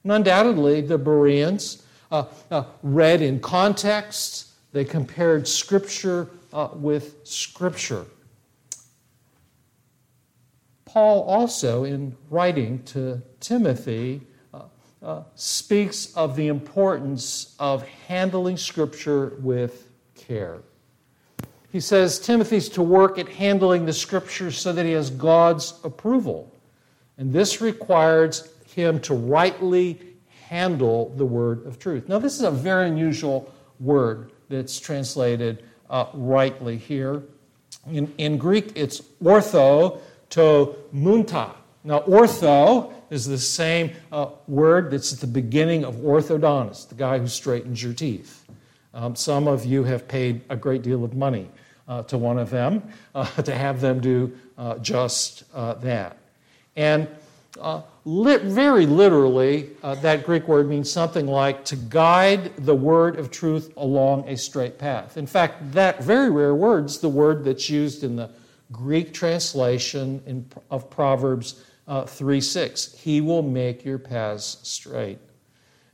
And 0.03 0.11
undoubtedly, 0.11 0.81
the 0.81 0.97
Bereans 0.97 1.83
uh, 2.11 2.25
uh, 2.51 2.65
read 2.83 3.21
in 3.21 3.39
context, 3.39 4.49
they 4.71 4.85
compared 4.85 5.47
Scripture 5.47 6.29
uh, 6.53 6.69
with 6.73 7.15
Scripture. 7.23 8.05
Paul 10.95 11.23
also, 11.23 11.83
in 11.83 12.15
writing 12.29 12.81
to 12.83 13.21
Timothy, 13.41 14.21
uh, 14.53 14.61
uh, 15.03 15.23
speaks 15.35 16.15
of 16.15 16.37
the 16.37 16.47
importance 16.47 17.53
of 17.59 17.85
handling 18.07 18.55
Scripture 18.55 19.33
with 19.41 19.89
care. 20.15 20.59
He 21.69 21.81
says 21.81 22.17
Timothy's 22.17 22.69
to 22.69 22.81
work 22.81 23.19
at 23.19 23.27
handling 23.27 23.85
the 23.85 23.91
Scriptures 23.91 24.57
so 24.57 24.71
that 24.71 24.85
he 24.85 24.93
has 24.93 25.09
God's 25.09 25.73
approval. 25.83 26.49
And 27.17 27.33
this 27.33 27.59
requires 27.59 28.53
him 28.73 29.01
to 29.01 29.15
rightly 29.15 29.99
handle 30.47 31.09
the 31.17 31.25
word 31.25 31.67
of 31.67 31.77
truth. 31.77 32.07
Now, 32.07 32.19
this 32.19 32.35
is 32.35 32.43
a 32.43 32.51
very 32.51 32.87
unusual 32.87 33.51
word 33.81 34.31
that's 34.47 34.79
translated 34.79 35.65
uh, 35.89 36.05
rightly 36.13 36.77
here. 36.77 37.21
In, 37.91 38.13
in 38.17 38.37
Greek, 38.37 38.71
it's 38.75 39.01
ortho, 39.21 39.99
to 40.35 40.75
munta. 40.93 41.49
Now, 41.85 42.01
ortho 42.01 42.91
is 43.09 43.25
the 43.25 43.37
same 43.37 43.91
uh, 44.11 44.27
word 44.49 44.91
that's 44.91 45.13
at 45.13 45.21
the 45.21 45.27
beginning 45.27 45.85
of 45.85 45.95
orthodontist, 45.95 46.89
the 46.89 46.95
guy 46.95 47.19
who 47.19 47.27
straightens 47.27 47.81
your 47.81 47.93
teeth. 47.93 48.43
Um, 48.93 49.15
some 49.15 49.47
of 49.47 49.63
you 49.63 49.85
have 49.85 50.09
paid 50.09 50.41
a 50.49 50.57
great 50.57 50.81
deal 50.81 51.05
of 51.05 51.13
money 51.15 51.49
uh, 51.87 52.03
to 52.03 52.17
one 52.17 52.37
of 52.37 52.49
them 52.49 52.83
uh, 53.13 53.25
to 53.43 53.55
have 53.55 53.79
them 53.79 54.01
do 54.01 54.37
uh, 54.57 54.77
just 54.79 55.45
uh, 55.53 55.75
that. 55.75 56.17
And 56.75 57.07
uh, 57.61 57.83
very 58.03 58.85
literally, 58.85 59.69
that 59.83 60.25
Greek 60.25 60.49
word 60.49 60.67
means 60.67 60.91
something 60.91 61.27
like 61.27 61.63
to 61.63 61.77
guide 61.77 62.53
the 62.57 62.75
word 62.75 63.17
of 63.17 63.31
truth 63.31 63.71
along 63.77 64.27
a 64.27 64.35
straight 64.35 64.77
path. 64.77 65.15
In 65.15 65.27
fact, 65.27 65.71
that 65.71 66.03
very 66.03 66.29
rare 66.29 66.53
word's 66.53 66.99
the 66.99 67.07
word 67.07 67.45
that's 67.45 67.69
used 67.69 68.03
in 68.03 68.17
the 68.17 68.29
Greek 68.71 69.13
translation 69.13 70.21
in, 70.25 70.45
of 70.71 70.89
Proverbs 70.89 71.63
uh, 71.87 72.05
3 72.05 72.41
6. 72.41 72.95
He 72.95 73.21
will 73.21 73.43
make 73.43 73.85
your 73.85 73.99
paths 73.99 74.57
straight. 74.63 75.19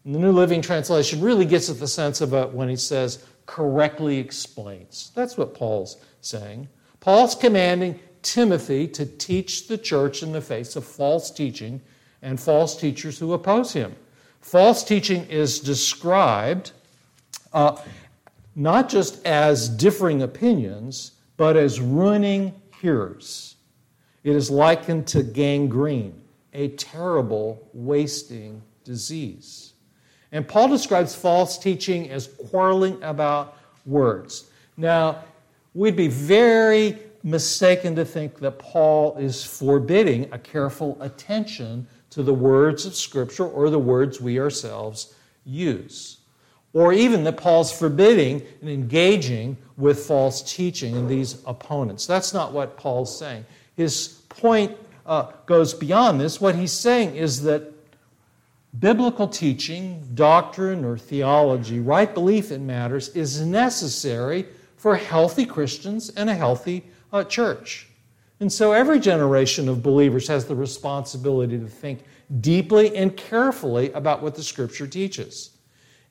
And 0.06 0.16
the 0.16 0.20
New 0.20 0.32
Living 0.32 0.62
Translation 0.62 1.22
really 1.22 1.46
gets 1.46 1.70
at 1.70 1.80
the 1.80 1.88
sense 1.88 2.22
of 2.22 2.34
it 2.34 2.52
when 2.52 2.70
he 2.70 2.76
says, 2.76 3.26
correctly 3.46 4.18
explains. 4.18 5.12
That's 5.14 5.38
what 5.38 5.54
Paul's 5.54 5.98
saying. 6.22 6.68
Paul's 7.00 7.36
commanding 7.36 8.00
Timothy 8.22 8.88
to 8.88 9.06
teach 9.06 9.68
the 9.68 9.78
church 9.78 10.24
in 10.24 10.32
the 10.32 10.42
face 10.42 10.76
of 10.76 10.86
false 10.86 11.32
teaching 11.32 11.82
and 12.22 12.40
false 12.40 12.80
teachers 12.80 13.20
who 13.20 13.34
oppose 13.34 13.74
him. 13.74 13.96
False 14.42 14.84
teaching 14.84 15.26
is 15.26 15.60
described 15.60 16.72
uh, 17.54 17.78
not 18.56 18.90
just 18.90 19.26
as 19.26 19.70
differing 19.70 20.22
opinions, 20.22 21.12
but 21.42 21.58
as 21.58 21.82
ruining 21.82 22.54
hearers. 22.80 23.56
It 24.24 24.36
is 24.36 24.52
likened 24.52 25.08
to 25.08 25.24
gangrene, 25.24 26.22
a 26.54 26.68
terrible, 26.68 27.68
wasting 27.74 28.62
disease. 28.84 29.74
And 30.32 30.48
Paul 30.48 30.68
describes 30.68 31.16
false 31.16 31.58
teaching 31.58 32.12
as 32.12 32.28
quarreling 32.28 33.02
about 33.02 33.58
words. 33.88 34.52
Now, 34.78 35.24
we'd 35.74 35.96
be 35.96 36.10
very 36.10 37.00
mistaken 37.24 37.96
to 37.96 38.06
think 38.06 38.38
that 38.38 38.60
Paul 38.60 39.18
is 39.18 39.44
forbidding 39.44 40.32
a 40.32 40.38
careful 40.38 40.96
attention 41.02 41.88
to 42.12 42.22
the 42.22 42.36
words 42.36 42.86
of 42.86 42.94
Scripture 42.94 43.48
or 43.48 43.72
the 43.72 43.80
words 43.80 44.22
we 44.22 44.40
ourselves 44.40 45.16
use 45.44 46.22
or 46.74 46.94
even 46.94 47.24
that 47.24 47.38
Paul's 47.38 47.72
forbidding 47.72 48.42
and 48.62 48.70
engaging 48.70 49.58
with 49.82 50.06
false 50.06 50.41
teaching 50.41 50.96
and 50.96 51.10
these 51.10 51.41
opponents. 51.46 52.06
That's 52.06 52.34
not 52.34 52.54
what 52.54 52.78
Paul's 52.78 53.17
saying. 53.17 53.46
His 53.76 54.22
point 54.30 54.78
uh, 55.06 55.32
goes 55.46 55.74
beyond 55.74 56.22
this. 56.22 56.39
What 56.39 56.56
he's 56.56 56.72
saying 56.72 57.15
is 57.15 57.41
that 57.44 57.74
biblical 58.80 59.28
teaching, 59.28 60.08
doctrine, 60.13 60.86
or 60.86 60.98
theology, 60.98 61.80
right 61.80 62.13
belief 62.13 62.52
in 62.52 62.65
matters, 62.65 63.10
is 63.10 63.41
necessary 63.41 64.46
for 64.78 64.96
healthy 64.96 65.46
Christians 65.46 66.10
and 66.12 66.30
a 66.30 66.36
healthy 66.36 66.84
uh, 67.12 67.24
church. 67.24 67.88
And 68.39 68.52
so 68.52 68.72
every 68.72 69.00
generation 69.00 69.70
of 69.70 69.84
believers 69.84 70.28
has 70.28 70.46
the 70.46 70.56
responsibility 70.56 71.60
to 71.60 71.67
think 71.67 72.04
deeply 72.39 72.96
and 72.96 73.15
carefully 73.15 73.91
about 73.91 74.24
what 74.24 74.36
the 74.36 74.44
Scripture 74.44 74.88
teaches. 74.88 75.51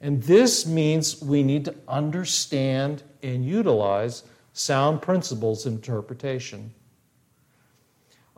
And 0.00 0.22
this 0.22 0.66
means 0.66 1.20
we 1.20 1.42
need 1.42 1.64
to 1.66 1.74
understand 1.86 3.02
and 3.22 3.44
utilize 3.44 4.24
sound 4.52 5.02
principles 5.02 5.66
of 5.66 5.74
interpretation. 5.74 6.72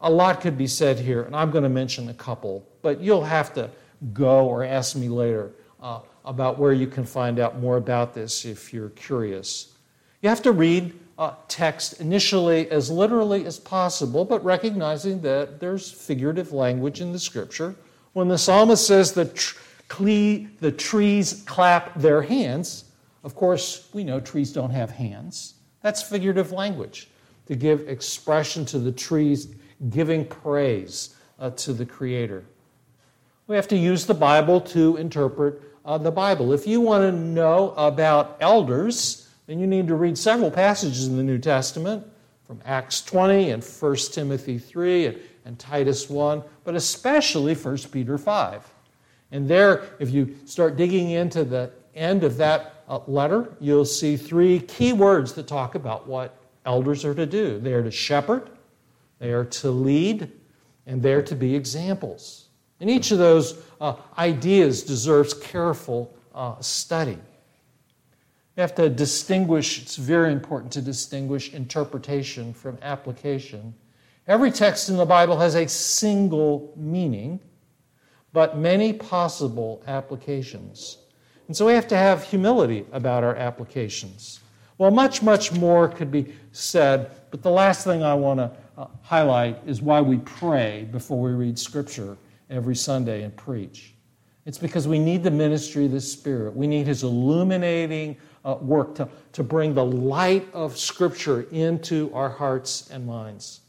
A 0.01 0.11
lot 0.11 0.41
could 0.41 0.59
be 0.59 0.67
said 0.67 0.99
here, 0.99 1.23
and 1.23 1.37
I'm 1.37 1.53
going 1.53 1.63
to 1.63 1.71
mention 1.71 2.09
a 2.09 2.15
couple, 2.15 2.67
but 2.83 3.01
you'll 3.01 3.25
have 3.25 3.55
to 3.55 3.71
go 4.13 4.47
or 4.47 4.65
ask 4.65 4.97
me 4.97 5.09
later 5.09 5.53
uh, 5.81 6.01
about 6.25 6.59
where 6.59 6.73
you 6.73 6.89
can 6.89 7.05
find 7.05 7.39
out 7.39 7.61
more 7.61 7.77
about 7.77 8.13
this 8.13 8.45
if 8.45 8.75
you're 8.75 8.91
curious. 8.91 9.75
You 10.21 10.29
have 10.29 10.43
to 10.43 10.53
read 10.53 10.99
uh, 11.19 11.35
text 11.47 12.01
initially 12.01 12.69
as 12.71 12.91
literally 12.91 13.47
as 13.47 13.61
possible, 13.61 14.25
but 14.25 14.45
recognizing 14.45 15.21
that 15.23 15.61
there's 15.61 15.91
figurative 15.91 16.53
language 16.53 17.01
in 17.01 17.13
the 17.13 17.19
scripture. 17.19 17.77
When 18.13 18.27
the 18.27 18.39
psalmist 18.39 18.87
says 18.87 19.13
the, 19.13 19.27
tr- 19.27 19.57
the 19.99 20.73
trees 20.73 21.43
clap 21.47 21.95
their 21.95 22.23
hands, 22.23 22.85
of 23.25 23.35
course, 23.35 23.89
we 23.93 24.05
know 24.05 24.21
trees 24.21 24.53
don't 24.53 24.71
have 24.71 24.91
hands. 24.91 25.55
That's 25.83 26.03
figurative 26.03 26.53
language 26.53 27.09
to 27.47 27.55
give 27.55 27.89
expression 27.89 28.65
to 28.67 28.79
the 28.79 28.93
trees 28.93 29.49
giving 29.91 30.25
praise 30.25 31.17
uh, 31.39 31.51
to 31.51 31.73
the 31.73 31.85
Creator. 31.85 32.45
We 33.47 33.57
have 33.57 33.69
to 33.69 33.77
use 33.77 34.07
the 34.07 34.15
Bible 34.15 34.61
to 34.61 34.97
interpret 34.97 35.61
uh, 35.85 35.99
the 35.99 36.13
Bible. 36.13 36.53
If 36.53 36.67
you 36.67 36.81
want 36.81 37.03
to 37.03 37.13
know 37.13 37.73
about 37.77 38.37
elders, 38.41 39.29
then 39.47 39.59
you 39.59 39.67
need 39.67 39.89
to 39.89 39.97
read 39.97 40.17
several 40.17 40.51
passages 40.51 41.09
in 41.09 41.17
the 41.17 41.23
New 41.23 41.39
Testament 41.39 42.07
from 42.47 42.61
Acts 42.65 43.03
20 43.03 43.51
and 43.51 43.65
1 43.65 43.97
Timothy 44.13 44.59
3 44.59 45.07
and, 45.07 45.21
and 45.45 45.59
Titus 45.59 46.09
1, 46.09 46.43
but 46.65 46.77
especially 46.77 47.55
1 47.55 47.79
Peter 47.91 48.17
5. 48.17 48.72
And 49.33 49.49
there, 49.49 49.85
if 49.99 50.11
you 50.11 50.37
start 50.45 50.77
digging 50.77 51.11
into 51.11 51.43
the 51.43 51.73
end 51.95 52.23
of 52.23 52.37
that 52.37 52.85
uh, 52.89 53.01
letter, 53.07 53.55
you'll 53.61 53.85
see 53.85 54.17
three 54.17 54.61
key 54.61 54.93
words 54.93 55.33
that 55.33 55.47
talk 55.49 55.75
about 55.75 56.07
what 56.07 56.37
elders 56.65 57.05
are 57.05 57.15
to 57.15 57.27
do 57.27 57.59
they 57.59 57.73
are 57.73 57.83
to 57.83 57.91
shepherd, 57.91 58.51
they 59.19 59.33
are 59.33 59.45
to 59.45 59.71
lead, 59.71 60.31
and 60.87 61.03
they're 61.03 61.23
to 61.23 61.35
be 61.35 61.55
examples. 61.55 62.49
And 62.81 62.91
each 62.91 63.11
of 63.11 63.19
those 63.19 63.63
uh, 63.81 63.95
ideas 64.19 64.83
deserves 64.83 65.35
careful 65.35 66.15
uh, 66.35 66.61
study. 66.61 67.19
You 68.57 68.61
have 68.61 68.75
to 68.75 68.91
distinguish, 68.91 69.81
it's 69.81 69.97
very 69.97 70.33
important 70.33 70.73
to 70.73 70.83
distinguish 70.83 71.55
interpretation 71.55 72.53
from 72.53 72.77
application. 72.83 73.73
Every 74.29 74.51
text 74.51 74.89
in 74.89 74.97
the 74.97 75.07
Bible 75.07 75.39
has 75.39 75.55
a 75.55 75.67
single 75.67 76.73
meaning, 76.77 77.41
but 78.33 78.57
many 78.57 78.93
possible 78.93 79.83
applications. 79.87 80.99
And 81.49 81.57
so 81.57 81.67
we 81.67 81.73
have 81.73 81.89
to 81.89 81.97
have 81.97 82.25
humility 82.25 82.87
about 82.93 83.25
our 83.25 83.37
applications. 83.37 84.41
Well, 84.79 84.91
much, 84.91 85.23
much 85.23 85.53
more 85.53 85.89
could 85.89 86.11
be 86.11 86.35
said, 86.53 87.11
but 87.31 87.43
the 87.43 87.51
last 87.51 87.85
thing 87.85 88.03
I 88.03 88.15
want 88.15 88.39
to 88.39 88.51
uh, 88.79 88.87
highlight 89.03 89.59
is 89.67 89.83
why 89.83 90.01
we 90.01 90.19
pray 90.19 90.89
before 90.91 91.21
we 91.21 91.33
read 91.33 91.59
Scripture 91.59 92.17
every 92.49 92.75
Sunday 92.75 93.23
and 93.23 93.37
preach. 93.37 93.95
It's 94.45 94.59
because 94.59 94.89
we 94.89 94.99
need 94.99 95.23
the 95.23 95.31
ministry 95.31 95.85
of 95.85 95.93
the 95.93 96.01
Spirit. 96.01 96.57
We 96.57 96.67
need 96.67 96.87
His 96.87 97.03
illuminating 97.03 98.17
uh, 98.45 98.57
work 98.61 98.95
to, 98.97 99.09
to 99.35 99.45
bring 99.45 99.75
the 99.75 99.85
light 99.85 100.49
of 100.53 100.77
Scripture 100.77 101.43
into 101.53 102.11
our 102.13 102.29
hearts 102.29 102.91
and 102.91 103.07
minds. 103.07 103.62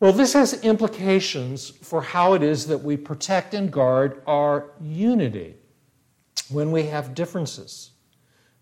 Well, 0.00 0.14
this 0.14 0.32
has 0.32 0.54
implications 0.64 1.68
for 1.68 2.00
how 2.00 2.32
it 2.32 2.42
is 2.42 2.66
that 2.68 2.78
we 2.78 2.96
protect 2.96 3.52
and 3.52 3.70
guard 3.70 4.22
our 4.26 4.70
unity 4.80 5.56
when 6.48 6.72
we 6.72 6.84
have 6.84 7.14
differences. 7.14 7.90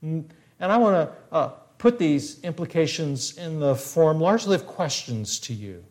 And 0.03 0.33
I 0.61 0.77
want 0.77 1.09
to 1.09 1.35
uh, 1.35 1.49
put 1.79 1.97
these 1.97 2.41
implications 2.41 3.39
in 3.39 3.61
the 3.61 3.77
form 3.77 4.21
largely 4.21 4.57
of 4.57 4.67
questions 4.67 5.39
to 5.41 5.55
you. 5.55 5.85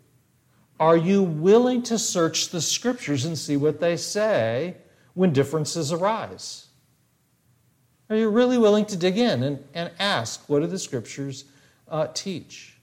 Are 0.82 0.98
you 0.98 1.24
willing 1.24 1.82
to 1.84 1.98
search 1.98 2.50
the 2.50 2.62
scriptures 2.62 3.24
and 3.24 3.38
see 3.38 3.56
what 3.56 3.80
they 3.80 3.96
say 3.96 4.76
when 5.14 5.32
differences 5.32 5.94
arise? 5.94 6.68
Are 8.10 8.18
you 8.18 8.30
really 8.30 8.58
willing 8.58 8.86
to 8.86 8.98
dig 8.98 9.18
in 9.18 9.44
and, 9.44 9.64
and 9.74 9.92
ask, 9.98 10.48
what 10.50 10.60
do 10.60 10.68
the 10.68 10.78
scriptures 10.78 11.46
uh, 11.88 12.08
teach? 12.14 12.77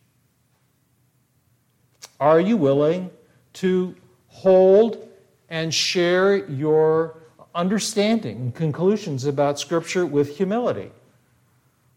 Are 2.20 2.40
you 2.40 2.56
willing 2.56 3.10
to 3.54 3.94
hold 4.28 5.08
and 5.48 5.72
share 5.72 6.48
your 6.48 7.18
understanding 7.54 8.36
and 8.36 8.54
conclusions 8.54 9.24
about 9.24 9.58
Scripture 9.58 10.06
with 10.06 10.36
humility? 10.36 10.90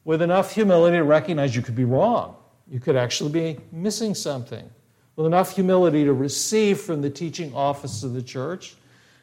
With 0.05 0.21
enough 0.21 0.53
humility 0.53 0.97
to 0.97 1.03
recognize 1.03 1.55
you 1.55 1.61
could 1.61 1.75
be 1.75 1.85
wrong, 1.85 2.35
you 2.69 2.79
could 2.79 2.95
actually 2.95 3.31
be 3.31 3.59
missing 3.71 4.15
something. 4.15 4.69
With 5.15 5.25
enough 5.25 5.55
humility 5.55 6.05
to 6.05 6.13
receive 6.13 6.79
from 6.79 7.01
the 7.01 7.09
teaching 7.09 7.53
office 7.53 8.03
of 8.03 8.13
the 8.13 8.21
church 8.21 8.75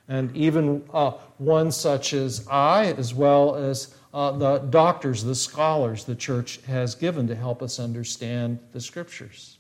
and 0.08 0.34
even 0.36 0.84
uh, 0.92 1.12
one 1.38 1.70
such 1.70 2.12
as 2.12 2.46
I, 2.50 2.92
as 2.98 3.14
well 3.14 3.54
as 3.54 3.94
uh, 4.12 4.32
the 4.32 4.58
doctors, 4.58 5.24
the 5.24 5.34
scholars 5.34 6.04
the 6.04 6.14
church 6.14 6.60
has 6.66 6.94
given 6.94 7.26
to 7.28 7.34
help 7.34 7.62
us 7.62 7.80
understand 7.80 8.58
the 8.72 8.80
scriptures. 8.80 9.58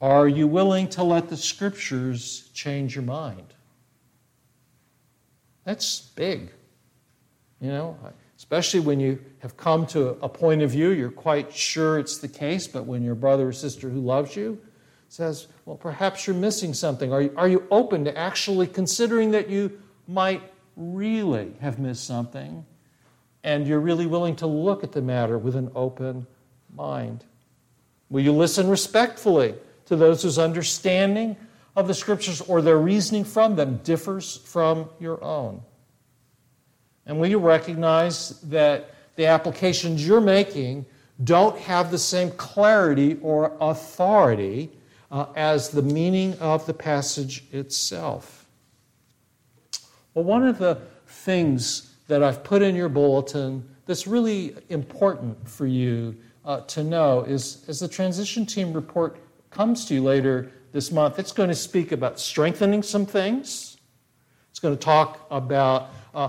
Are 0.00 0.26
you 0.26 0.46
willing 0.46 0.88
to 0.90 1.02
let 1.02 1.28
the 1.28 1.36
scriptures 1.36 2.50
change 2.54 2.94
your 2.94 3.04
mind? 3.04 3.54
That's 5.64 6.00
big. 6.00 6.50
You 7.60 7.68
know, 7.68 7.98
especially 8.38 8.80
when 8.80 9.00
you 9.00 9.22
have 9.40 9.56
come 9.58 9.86
to 9.88 10.16
a 10.22 10.28
point 10.28 10.62
of 10.62 10.70
view, 10.70 10.90
you're 10.90 11.10
quite 11.10 11.52
sure 11.52 11.98
it's 11.98 12.18
the 12.18 12.28
case, 12.28 12.66
but 12.66 12.86
when 12.86 13.02
your 13.02 13.14
brother 13.14 13.48
or 13.48 13.52
sister 13.52 13.90
who 13.90 14.00
loves 14.00 14.34
you 14.34 14.58
says, 15.10 15.48
well, 15.66 15.76
perhaps 15.76 16.26
you're 16.26 16.36
missing 16.36 16.72
something. 16.72 17.12
Are 17.12 17.22
you, 17.22 17.34
are 17.36 17.48
you 17.48 17.66
open 17.70 18.04
to 18.04 18.16
actually 18.16 18.66
considering 18.66 19.32
that 19.32 19.50
you 19.50 19.78
might 20.06 20.40
really 20.76 21.52
have 21.60 21.78
missed 21.78 22.06
something? 22.06 22.64
And 23.42 23.66
you're 23.66 23.80
really 23.80 24.06
willing 24.06 24.36
to 24.36 24.46
look 24.46 24.84
at 24.84 24.92
the 24.92 25.02
matter 25.02 25.36
with 25.36 25.56
an 25.56 25.70
open 25.74 26.26
mind. 26.74 27.24
Will 28.08 28.22
you 28.22 28.32
listen 28.32 28.68
respectfully 28.68 29.54
to 29.90 29.96
those 29.96 30.22
whose 30.22 30.38
understanding 30.38 31.36
of 31.74 31.88
the 31.88 31.94
scriptures 31.94 32.40
or 32.42 32.62
their 32.62 32.78
reasoning 32.78 33.24
from 33.24 33.56
them 33.56 33.80
differs 33.82 34.36
from 34.36 34.88
your 35.00 35.22
own? 35.22 35.60
And 37.06 37.20
you 37.28 37.40
recognize 37.40 38.40
that 38.42 38.94
the 39.16 39.26
applications 39.26 40.06
you're 40.06 40.20
making 40.20 40.86
don't 41.24 41.58
have 41.58 41.90
the 41.90 41.98
same 41.98 42.30
clarity 42.30 43.18
or 43.20 43.56
authority 43.60 44.70
uh, 45.10 45.26
as 45.34 45.70
the 45.70 45.82
meaning 45.82 46.38
of 46.38 46.64
the 46.66 46.74
passage 46.74 47.42
itself. 47.50 48.46
Well, 50.14 50.24
one 50.24 50.46
of 50.46 50.58
the 50.58 50.80
things 51.08 51.96
that 52.06 52.22
I've 52.22 52.44
put 52.44 52.62
in 52.62 52.76
your 52.76 52.88
bulletin 52.88 53.68
that's 53.86 54.06
really 54.06 54.54
important 54.68 55.48
for 55.48 55.66
you 55.66 56.16
uh, 56.44 56.60
to 56.60 56.84
know 56.84 57.22
is 57.22 57.64
as 57.66 57.80
the 57.80 57.88
transition 57.88 58.46
team 58.46 58.72
report 58.72 59.18
comes 59.50 59.84
to 59.86 59.94
you 59.94 60.02
later 60.02 60.50
this 60.72 60.92
month, 60.92 61.18
it's 61.18 61.32
going 61.32 61.48
to 61.48 61.54
speak 61.54 61.92
about 61.92 62.20
strengthening 62.20 62.82
some 62.82 63.06
things. 63.06 63.76
It's 64.50 64.60
going 64.60 64.76
to 64.76 64.82
talk 64.82 65.26
about 65.30 65.90
uh, 66.14 66.28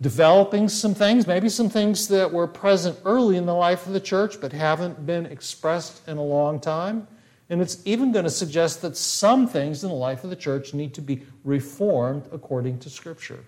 developing 0.00 0.68
some 0.68 0.94
things, 0.94 1.26
maybe 1.26 1.48
some 1.48 1.68
things 1.68 2.08
that 2.08 2.32
were 2.32 2.46
present 2.46 2.98
early 3.04 3.36
in 3.36 3.46
the 3.46 3.54
life 3.54 3.86
of 3.86 3.92
the 3.92 4.00
church 4.00 4.40
but 4.40 4.52
haven't 4.52 5.06
been 5.06 5.26
expressed 5.26 6.06
in 6.08 6.16
a 6.16 6.22
long 6.22 6.60
time. 6.60 7.06
And 7.48 7.60
it's 7.60 7.82
even 7.84 8.12
going 8.12 8.24
to 8.24 8.30
suggest 8.30 8.80
that 8.82 8.96
some 8.96 9.48
things 9.48 9.82
in 9.82 9.90
the 9.90 9.96
life 9.96 10.22
of 10.22 10.30
the 10.30 10.36
church 10.36 10.72
need 10.72 10.94
to 10.94 11.02
be 11.02 11.22
reformed 11.44 12.28
according 12.32 12.78
to 12.80 12.90
Scripture. 12.90 13.44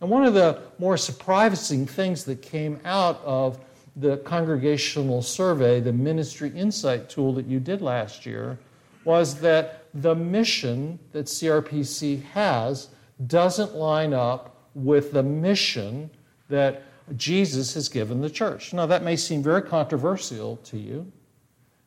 And 0.00 0.10
one 0.10 0.24
of 0.24 0.34
the 0.34 0.60
more 0.78 0.96
surprising 0.96 1.86
things 1.86 2.24
that 2.24 2.42
came 2.42 2.80
out 2.84 3.20
of 3.24 3.58
the 3.96 4.16
congregational 4.18 5.22
survey, 5.22 5.80
the 5.80 5.92
ministry 5.92 6.50
insight 6.54 7.08
tool 7.08 7.32
that 7.34 7.46
you 7.46 7.60
did 7.60 7.80
last 7.80 8.26
year, 8.26 8.58
was 9.04 9.40
that 9.40 9.86
the 9.94 10.14
mission 10.14 10.98
that 11.12 11.26
CRPC 11.26 12.22
has 12.22 12.88
doesn't 13.26 13.74
line 13.74 14.12
up 14.12 14.68
with 14.74 15.12
the 15.12 15.22
mission 15.22 16.10
that 16.48 16.82
Jesus 17.16 17.74
has 17.74 17.88
given 17.88 18.20
the 18.20 18.30
church. 18.30 18.72
Now, 18.72 18.86
that 18.86 19.04
may 19.04 19.16
seem 19.16 19.42
very 19.42 19.62
controversial 19.62 20.56
to 20.64 20.78
you. 20.78 21.10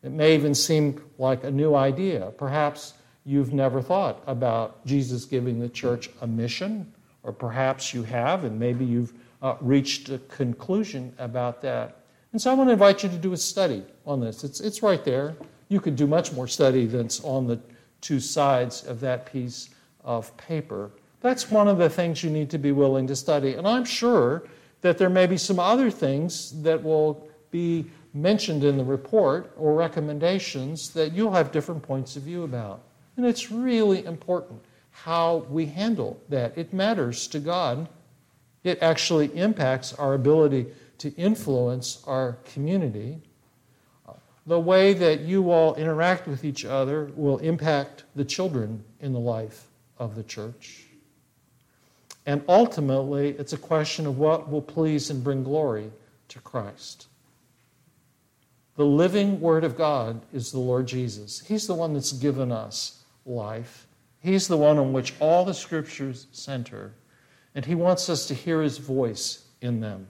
It 0.03 0.11
may 0.11 0.35
even 0.35 0.53
seem 0.53 1.01
like 1.17 1.43
a 1.43 1.51
new 1.51 1.75
idea. 1.75 2.31
Perhaps 2.37 2.93
you've 3.25 3.53
never 3.53 3.81
thought 3.81 4.23
about 4.27 4.85
Jesus 4.85 5.25
giving 5.25 5.59
the 5.59 5.69
church 5.69 6.09
a 6.21 6.27
mission, 6.27 6.93
or 7.23 7.33
perhaps 7.33 7.93
you 7.93 8.03
have, 8.03 8.45
and 8.45 8.57
maybe 8.57 8.85
you've 8.85 9.13
uh, 9.41 9.55
reached 9.61 10.09
a 10.09 10.17
conclusion 10.19 11.13
about 11.17 11.61
that. 11.61 11.97
And 12.31 12.41
so 12.41 12.51
I 12.51 12.53
want 12.53 12.69
to 12.69 12.73
invite 12.73 13.03
you 13.03 13.09
to 13.09 13.17
do 13.17 13.33
a 13.33 13.37
study 13.37 13.83
on 14.05 14.19
this. 14.19 14.43
It's, 14.43 14.59
it's 14.59 14.83
right 14.83 15.03
there. 15.03 15.35
You 15.69 15.79
could 15.79 15.95
do 15.95 16.07
much 16.07 16.31
more 16.33 16.47
study 16.47 16.87
than's 16.87 17.19
on 17.23 17.47
the 17.47 17.59
two 18.01 18.19
sides 18.19 18.83
of 18.83 18.99
that 19.01 19.31
piece 19.31 19.69
of 20.03 20.35
paper. 20.37 20.91
That's 21.21 21.49
one 21.49 21.67
of 21.67 21.77
the 21.77 21.89
things 21.89 22.23
you 22.23 22.29
need 22.29 22.49
to 22.51 22.57
be 22.57 22.71
willing 22.71 23.07
to 23.07 23.15
study. 23.15 23.53
And 23.53 23.67
I'm 23.67 23.85
sure 23.85 24.43
that 24.81 24.97
there 24.97 25.09
may 25.09 25.25
be 25.25 25.37
some 25.37 25.59
other 25.59 25.89
things 25.89 26.61
that 26.61 26.81
will 26.81 27.27
be 27.51 27.85
mentioned 28.13 28.63
in 28.63 28.77
the 28.77 28.83
report 28.83 29.51
or 29.57 29.73
recommendations 29.73 30.91
that 30.91 31.13
you'll 31.13 31.33
have 31.33 31.51
different 31.51 31.81
points 31.81 32.15
of 32.15 32.23
view 32.23 32.43
about. 32.43 32.81
And 33.15 33.25
it's 33.25 33.51
really 33.51 34.05
important 34.05 34.61
how 34.91 35.45
we 35.49 35.65
handle 35.65 36.21
that. 36.29 36.57
It 36.57 36.73
matters 36.73 37.27
to 37.27 37.39
God. 37.39 37.87
It 38.67 38.79
actually 38.81 39.27
impacts 39.33 39.93
our 39.93 40.13
ability 40.13 40.65
to 40.97 41.15
influence 41.15 42.03
our 42.05 42.33
community. 42.53 43.21
The 44.45 44.59
way 44.59 44.93
that 44.93 45.21
you 45.21 45.51
all 45.51 45.73
interact 45.75 46.27
with 46.27 46.43
each 46.43 46.65
other 46.65 47.09
will 47.15 47.37
impact 47.37 48.03
the 48.13 48.25
children 48.25 48.83
in 48.99 49.13
the 49.13 49.21
life 49.21 49.67
of 49.97 50.15
the 50.15 50.23
church. 50.23 50.83
And 52.25 52.43
ultimately, 52.49 53.29
it's 53.29 53.53
a 53.53 53.57
question 53.57 54.05
of 54.05 54.17
what 54.17 54.49
will 54.49 54.61
please 54.61 55.09
and 55.09 55.23
bring 55.23 55.43
glory 55.43 55.89
to 56.27 56.39
Christ. 56.39 57.07
The 58.75 58.85
living 58.85 59.39
Word 59.39 59.63
of 59.63 59.77
God 59.77 60.21
is 60.33 60.51
the 60.51 60.59
Lord 60.59 60.87
Jesus. 60.87 61.39
He's 61.47 61.67
the 61.67 61.73
one 61.73 61.93
that's 61.93 62.11
given 62.11 62.51
us 62.51 63.01
life. 63.25 63.87
He's 64.19 64.49
the 64.49 64.57
one 64.57 64.77
on 64.77 64.91
which 64.91 65.13
all 65.21 65.45
the 65.45 65.53
scriptures 65.53 66.27
center. 66.33 66.91
And 67.57 67.65
He 67.65 67.73
wants 67.73 68.07
us 68.07 68.27
to 68.27 68.35
hear 68.35 68.61
His 68.61 68.77
voice 68.77 69.43
in 69.61 69.79
them. 69.79 70.05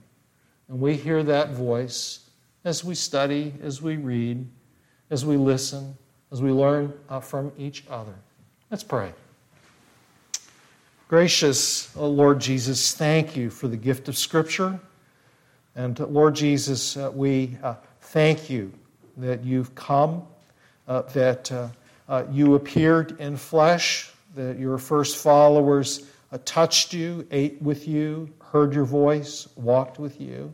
And 0.68 0.80
we 0.80 0.96
hear 0.96 1.22
that 1.22 1.52
voice 1.52 2.28
as 2.62 2.84
we 2.84 2.94
study, 2.94 3.54
as 3.62 3.80
we 3.80 3.96
read, 3.96 4.46
as 5.08 5.24
we 5.24 5.38
listen, 5.38 5.96
as 6.30 6.42
we 6.42 6.50
learn 6.50 6.92
uh, 7.08 7.20
from 7.20 7.50
each 7.56 7.84
other. 7.88 8.12
Let's 8.70 8.84
pray. 8.84 9.14
Gracious 11.08 11.90
oh 11.96 12.06
Lord 12.06 12.38
Jesus, 12.38 12.94
thank 12.94 13.34
you 13.34 13.48
for 13.48 13.66
the 13.66 13.78
gift 13.78 14.10
of 14.10 14.18
Scripture. 14.18 14.78
And 15.74 15.98
uh, 15.98 16.04
Lord 16.04 16.34
Jesus, 16.34 16.98
uh, 16.98 17.10
we 17.14 17.56
uh, 17.62 17.76
thank 18.02 18.50
you 18.50 18.70
that 19.16 19.42
you've 19.42 19.74
come, 19.74 20.22
uh, 20.86 21.00
that 21.14 21.50
uh, 21.50 21.68
uh, 22.10 22.24
you 22.30 22.56
appeared 22.56 23.18
in 23.18 23.38
flesh, 23.38 24.12
that 24.34 24.58
your 24.58 24.76
first 24.76 25.16
followers 25.16 26.04
touched 26.36 26.92
you, 26.92 27.26
ate 27.30 27.62
with 27.62 27.88
you, 27.88 28.28
heard 28.52 28.74
your 28.74 28.84
voice, 28.84 29.48
walked 29.56 29.98
with 29.98 30.20
you. 30.20 30.52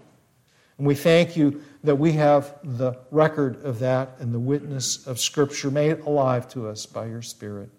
And 0.78 0.86
we 0.86 0.94
thank 0.94 1.36
you 1.36 1.62
that 1.82 1.96
we 1.96 2.12
have 2.12 2.54
the 2.62 2.94
record 3.10 3.64
of 3.64 3.78
that 3.80 4.16
and 4.18 4.32
the 4.32 4.38
witness 4.38 5.06
of 5.06 5.18
Scripture 5.18 5.70
made 5.70 6.00
alive 6.00 6.48
to 6.50 6.68
us 6.68 6.86
by 6.86 7.06
your 7.06 7.22
Spirit. 7.22 7.70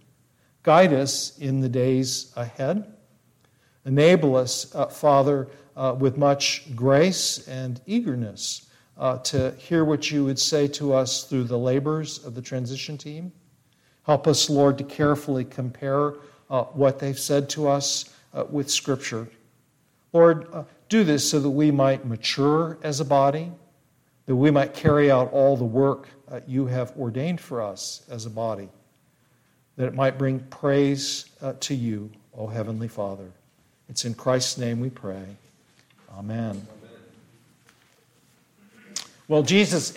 Guide 0.63 0.93
us 0.93 1.37
in 1.37 1.61
the 1.61 1.69
days 1.69 2.33
ahead. 2.35 2.91
Enable 3.85 4.35
us, 4.35 4.73
uh, 4.73 4.87
Father, 4.87 5.47
uh, 5.75 5.95
with 5.97 6.17
much 6.17 6.75
grace 6.75 7.47
and 7.47 7.81
eagerness 7.85 8.67
uh, 8.97 9.17
to 9.19 9.51
hear 9.57 9.83
what 9.83 10.09
you 10.09 10.23
would 10.23 10.39
say 10.39 10.67
to 10.69 10.93
us 10.93 11.25
through 11.25 11.43
the 11.43 11.59
labors 11.59 12.23
of 12.25 12.33
the 12.33 12.41
transition 12.41 12.97
team. 12.97 13.31
Help 14.03 14.27
us, 14.27 14.49
Lord, 14.49 14.77
to 14.77 14.83
carefully 14.83 15.43
compare 15.43 16.13
uh, 16.49 16.63
what 16.63 16.99
they've 16.99 17.19
said 17.19 17.49
to 17.49 17.67
us 17.67 18.13
uh, 18.33 18.45
with 18.49 18.69
Scripture. 18.69 19.27
Lord, 20.13 20.47
uh, 20.53 20.63
do 20.89 21.03
this 21.03 21.29
so 21.29 21.39
that 21.39 21.49
we 21.49 21.71
might 21.71 22.05
mature 22.05 22.77
as 22.83 22.99
a 22.99 23.05
body, 23.05 23.51
that 24.25 24.35
we 24.35 24.51
might 24.51 24.73
carry 24.73 25.11
out 25.11 25.31
all 25.31 25.57
the 25.57 25.65
work 25.65 26.09
you 26.47 26.65
have 26.65 26.91
ordained 26.97 27.39
for 27.39 27.61
us 27.61 28.03
as 28.09 28.25
a 28.25 28.29
body 28.29 28.67
that 29.77 29.87
it 29.87 29.93
might 29.93 30.17
bring 30.17 30.39
praise 30.39 31.25
uh, 31.41 31.53
to 31.59 31.75
you, 31.75 32.09
O 32.37 32.47
Heavenly 32.47 32.87
Father. 32.87 33.29
It's 33.89 34.05
in 34.05 34.13
Christ's 34.13 34.57
name 34.57 34.79
we 34.79 34.89
pray. 34.89 35.25
Amen. 36.17 36.65
Well, 39.27 39.43
Jesus 39.43 39.91